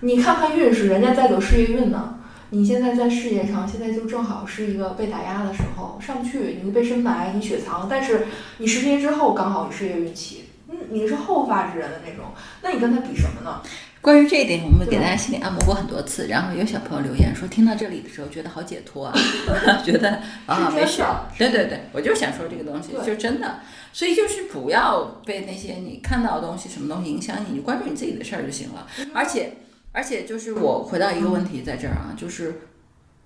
[0.00, 2.13] 你看看运势，人家在走事业运呢。
[2.54, 8.28] 你现在在事业上，现在就正好是一个被打压的时候，上不去你被深埋，你雪藏，但是
[8.58, 12.26] 你十年之后刚好你事业运起，嗯，你是后发制人的那种，
[12.62, 13.60] 那你跟他比什么呢？
[14.00, 19.14] 关于这一点，我们给大家心理按摩过很多次，然后有小朋友留言说，听到这里的时候觉得好解脱啊，
[19.82, 21.02] 觉得 啊没事，
[21.38, 23.60] 对对对，我就想说这个东西，就真的，
[23.92, 28.86] 所以就是不要被那些你看到的东西什么东西影响你，你关注你自己的事儿就行了。
[29.14, 29.54] 而且
[29.94, 32.62] 而且就是我回到一个问题在这儿啊，就是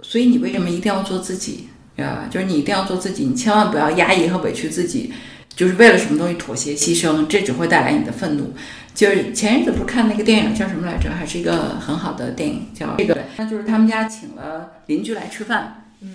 [0.02, 2.28] 所以你为什么一定要做自己，知道吧？
[2.30, 5.10] 就是你一定要做自己，你千万不要压抑和委屈自己，
[5.48, 8.52] 就是为了什么东西妥协牺牲，这只会带来你的愤怒。
[8.94, 11.10] 就是前日子不是看那个电影叫什么来着？
[11.10, 13.16] 还是一个很好的电影，叫这个。
[13.38, 16.14] 那就是他们家请了邻居来吃饭，嗯，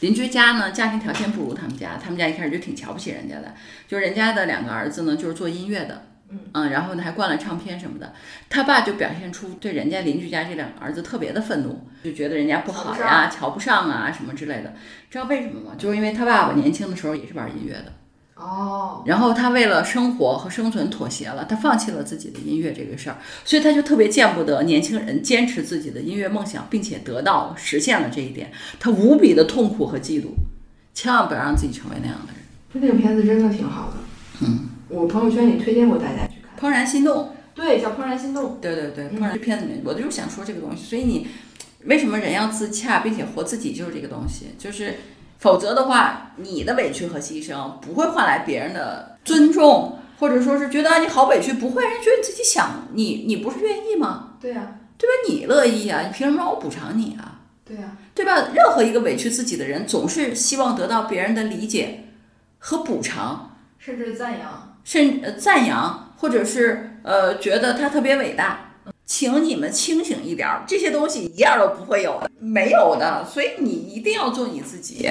[0.00, 3.54] 邻居家呢，家庭条件不如他们家，他们家一开始就挺瞧不起人家的，
[3.86, 6.06] 就人家的两个儿子呢，就是做音乐的。
[6.52, 8.12] 嗯，然后呢，还灌了唱片什么的。
[8.48, 14.74] 他爸就表现出对人家邻居家这两个儿子特别的愤怒，就觉得人家不好呀，瞧不上啊什么之类的。
[15.10, 15.76] 知道为什么吗？
[15.78, 17.92] 就是因为他爸爸年轻的时候也是玩音乐的。
[18.34, 19.04] 哦。
[19.06, 28.50] 然后他为了生活和生存妥协了，他放弃了自己的音乐这个事儿，所以他就特别见不得年轻人坚持自己的音乐梦想，并且得到实现了这一点，
[28.80, 30.30] 他无比的痛苦和嫉妒。
[30.94, 32.42] 千万不要让自己成为那样的人。
[32.72, 33.96] 那个片子真的挺好的。
[34.40, 34.70] 嗯。
[34.94, 38.44] 我朋友圈里推荐过大家去看《怦然心动》，对，叫《怦然心动》。
[38.60, 40.84] 对对对，怦然这片子里面，我就是想说这个东西。
[40.84, 41.26] 所以你
[41.86, 44.54] 为什么人要自洽，并且活自己，就是这个东西。
[44.56, 44.94] 就是
[45.38, 54.34] 否则的话，你的委屈和牺牲不会换来别人的尊重，或者说是觉得你好委屈，不会，人觉得你自己想，你你不是愿意吗？
[54.40, 55.12] 对呀，对吧？
[55.28, 57.40] 你乐意啊，你凭什么让我补偿你啊？
[57.64, 58.48] 对呀，对吧？
[58.54, 62.04] 任何一个委屈自己的人，总是希望得到别人的理解
[62.58, 64.63] 和补偿，甚至赞扬。
[64.84, 68.74] 甚呃赞扬，或者是呃觉得他特别伟大，
[69.04, 75.10] 请你们清醒一点儿，这些东西一样都不会有的，没有的，所以你一定要做你自己。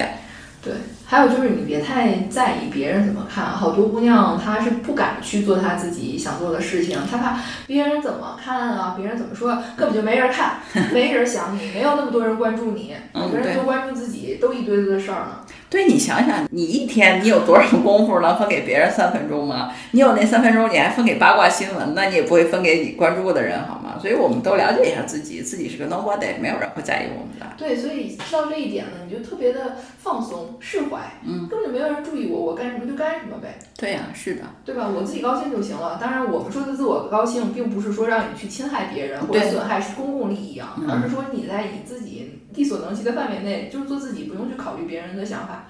[0.62, 0.72] 对，
[1.04, 10.60] 还有就是你别太在意别人怎么看，好多姑娘她是不敢去做她自己想做的事情，她怕别人怎么看啊，别人怎么说，根本就没人看，
[10.90, 15.44] 没人想你，没有那么多人关注你，每个人都关注自己，都一堆堆的事儿呢。
[15.74, 19.72] 对你想想，你一天你有多少功夫能分给别人三分钟吗？
[19.90, 23.98] 你有那三分钟，你还分给八卦新闻，那你也不会分给你关注的人，好吗？
[24.00, 27.46] 所以我们都了解一下自己，自己是个 nobody，没有人会在意我们的。
[27.56, 33.58] 对，所以知道这一点呢，你就特别的放松释怀，嗯，根本就没有人注意我，我干什么就干什么呗。
[33.76, 34.88] 对呀，是的，对吧？
[34.94, 35.98] 我自己高兴就行了。
[36.00, 45.66] 当然，我们说的自我高兴，并不是说让你去侵害别人或者损害公共利益啊，而是说你在以自己力所能及的范围内，就是做自己，不用去考虑别人的想法。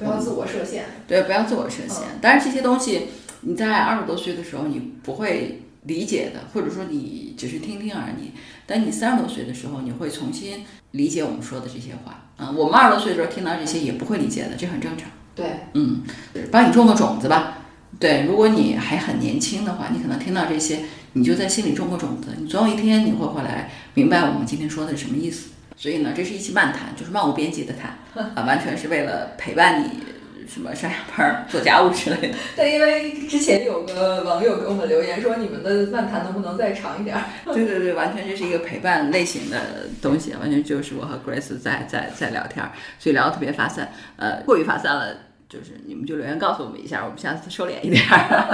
[0.00, 2.02] 不要自我设限，对，不要自我设限。
[2.20, 3.06] 但是这些东西
[3.42, 8.32] 你在二十多岁的时候你不会理解的，或者说你只是听听而已。
[8.66, 12.24] 等你三十多岁的时候，你会重新理解我们说的这些话。
[12.38, 15.08] 嗯，我们二十多岁的时候听到这些也不会理解的，这很正常。
[15.36, 16.02] 对，嗯，
[16.50, 17.58] 帮你种个种子吧。
[18.00, 20.80] 对，如果你还很年轻的话，你可能听到这些，
[21.12, 25.50] 你就在心里种个种子，你总有一天你会回来明白我们今天说的是什么意思。
[25.76, 27.98] 所以呢，这是一期漫谈，就是漫无边际的谈
[28.34, 32.34] 啊，完全是为了陪伴你，什么上下班、做家务之类的。
[32.56, 37.14] 对，因为之前有个网友给我们留言说，你们的漫谈能不能再长一点？
[37.44, 39.60] 对对对，完全这是一个陪伴类型的
[40.00, 42.64] 东西，完全就是我和 Grace 在在在聊天，
[42.98, 45.14] 所以聊的特别发散，呃，过于发散了，
[45.46, 48.02] 就是你们就留言告诉我们一下，我们下次收敛一点。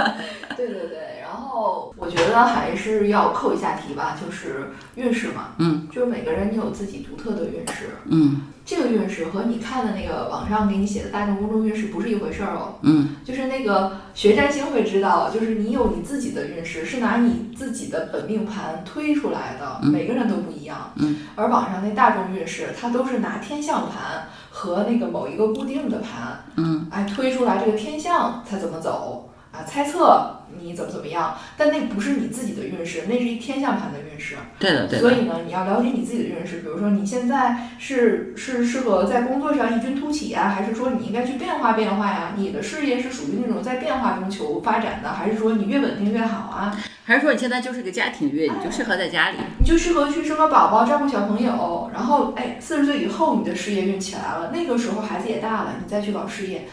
[0.57, 1.12] 对对对。
[1.33, 29.31] 然后我觉得还是要扣一下题吧，就是运势嘛，嗯，就是每个人你有自己独特的运势，嗯，这个运势和你看的那个网上给你写的大众公众运势不是一回事儿哦，嗯，就是那个学占星会知道，就是你有你自己的运势，是拿你自己的本命盘推出来的，每个人都不一样，嗯，而网上那大众运势，它都是拿天象盘和那个某一个固定的盘，嗯，哎推出来这个天象它怎么走。
[29.53, 34.35] 啊，猜测你怎么怎么样，但那不是你自己的运势，那是一天象盘的运势。
[34.59, 34.99] 对的，对的。
[34.99, 36.57] 所以呢，你要了解你自己的运势。
[36.57, 42.33] 比如说，你现在是是适合在工作上异军突起呀，还是说你应该去变化变化呀？
[42.35, 46.77] 你的事业是属于那种在变化中求发展的，还是说你越稳定越好啊？
[47.05, 51.89] 还是说你现在就是个家庭运，你就适合在家里，你就适合去生个宝宝，照顾小朋友。
[51.93, 56.65] 然后，哎，四十岁以后你的事业运起来了，那个时候孩子也大了，你再去搞事业。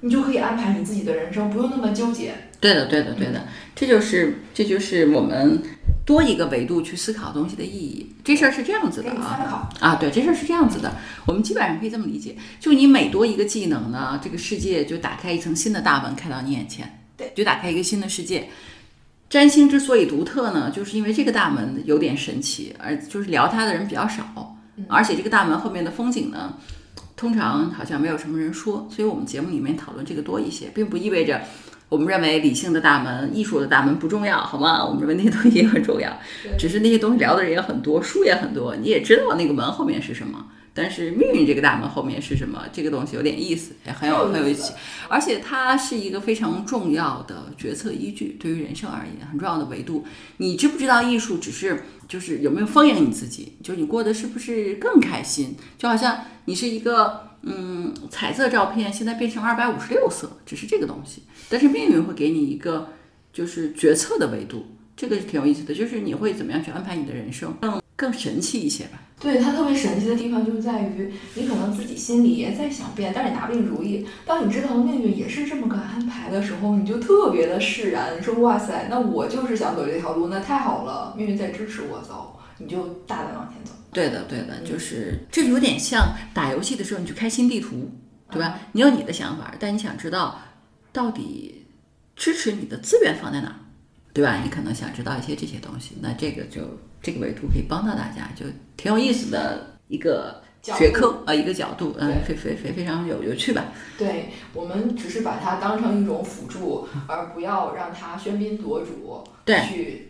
[0.00, 2.34] 你就可以安排你自己的人生，不用那么纠结。
[2.60, 5.62] 对的，对的，对的，这就是这就是我们
[6.04, 8.12] 多一个维度去思考东西的意义。
[8.24, 10.96] 这事儿是这样子的啊，啊，对，这事儿是这样子的。
[11.24, 18.48] 我们基本上可以这么理解：就你每多一个技能呢，这个世界就打开一层新的大门开到你眼前，对，就打开一个新的世界。
[19.30, 24.56] 占星之所以独特呢，就是因为这个大门有点神奇，而就是聊它的人比较少，
[24.88, 26.56] 而且这个大门后面的风景呢。
[27.18, 31.40] 通常好像没有什么人说，所以我们节目里面讨论这个多一些，并不意味着
[31.88, 34.84] 我们认为理性的大门、艺术的大门不重要，好吗？
[34.84, 36.16] 我们认为那些东西也很重要，
[36.56, 40.46] 只是那些东西聊的人也很多，书也很多，你也知道那个门后面是什么。
[40.80, 42.64] 但是命运这个大门后面是什么？
[42.72, 44.72] 这个东西有点意思，也很有很有意思，
[45.08, 50.06] 而且它是一个非常重要的决策依据，对于人生而言很重要的维度。
[50.36, 53.54] 你知不知道艺术只是就是有没有丰盈你自己？
[53.60, 55.56] 就是你过得是不是更开心？
[55.76, 61.24] 就好像你是一个嗯彩色照片，现在变成二百五十六色，只是这个东西。
[61.48, 62.92] 但是命运会给你一个
[63.32, 64.64] 就是决策的维度，
[64.96, 67.52] 这个是挺有意思的，就是你会怎么样去安排你的人生？
[67.98, 69.02] 更神奇一些吧。
[69.20, 74.06] 对它特别神奇的地方就在于，你可能自己心里也在想变，但是你拿不定主意。
[74.24, 78.16] 当你知道命运也是这么个安排的时候，你就特别的释然。
[78.16, 83.72] 你说哇塞，那我就是想走这条路，那太好了，命运在支持我走，你就大胆往前走。
[83.92, 87.90] 对的，对的，就是这有点像打游戏的时候，你去开新地图，
[88.30, 88.60] 对吧？
[88.70, 90.38] 你有你的想法，但你想知道
[90.92, 91.66] 到底
[92.14, 93.56] 支持你的资源放在哪儿，
[94.12, 94.40] 对吧？
[94.44, 96.60] 你可能想知道一些这些东西，那这个就
[97.02, 98.46] 这个维度可以帮到大家，就
[98.76, 103.66] 挺有意思的一个学科啊，一个角度，嗯，非非非非常有有趣吧？
[103.96, 110.04] 对我们只是把它当成一种辅助，而不要让它喧宾夺主， 对，去。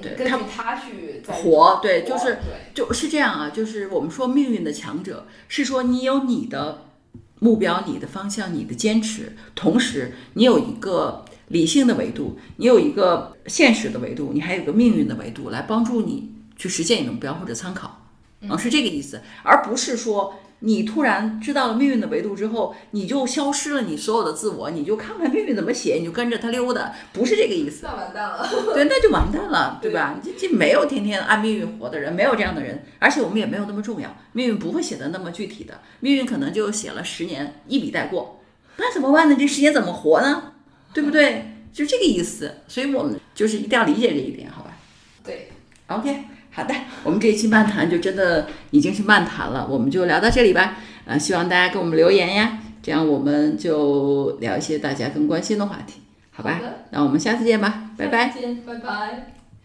[0.00, 2.38] 对，根据他去活，对，就是，
[2.72, 3.50] 就是这样啊。
[3.50, 6.86] 就是我们说命运的强者，是说你有你的
[7.40, 18.08] 目标、你的方向、你的坚持，同时你有一个理性的维度，你有一个现实的维度，你还有个命运的维度来帮助你去实现你的目标或者参考，
[18.40, 20.34] 嗯，是这个意思，而不是说。
[20.64, 27.80] 你突然知道了命运的维度之后，你就消失了你所有的自我，你就看看命运怎么写，你就跟着他溜达，不是这个意思。
[27.82, 28.48] 那完蛋了。
[28.72, 30.20] 对，那就完蛋了， 对吧？
[30.22, 38.40] 这这没有天天按命运活的人，没有这样的人，而且我们也没有那么重要，命运不会写的那么具体的，命运可能就写了十年，一笔带过，
[38.76, 39.34] 那怎么办呢？
[39.36, 40.52] 这十年怎么活呢？
[40.94, 41.46] 对不对？
[41.72, 44.76] 就这个意思，所以我们就是一定要理解这一点，好吧？
[45.24, 45.48] 对
[45.86, 46.24] ，OK。
[46.54, 50.76] 好的，我们这一期漫谈就真的已经是漫谈了，我们就聊到这里吧。
[51.06, 56.60] 呃，希望大家给我们留言呀，这样我们就聊一些大家更关心的话题，好吧？
[56.90, 58.28] 那我们下次见吧，拜拜。
[58.28, 59.41] 再见，拜拜。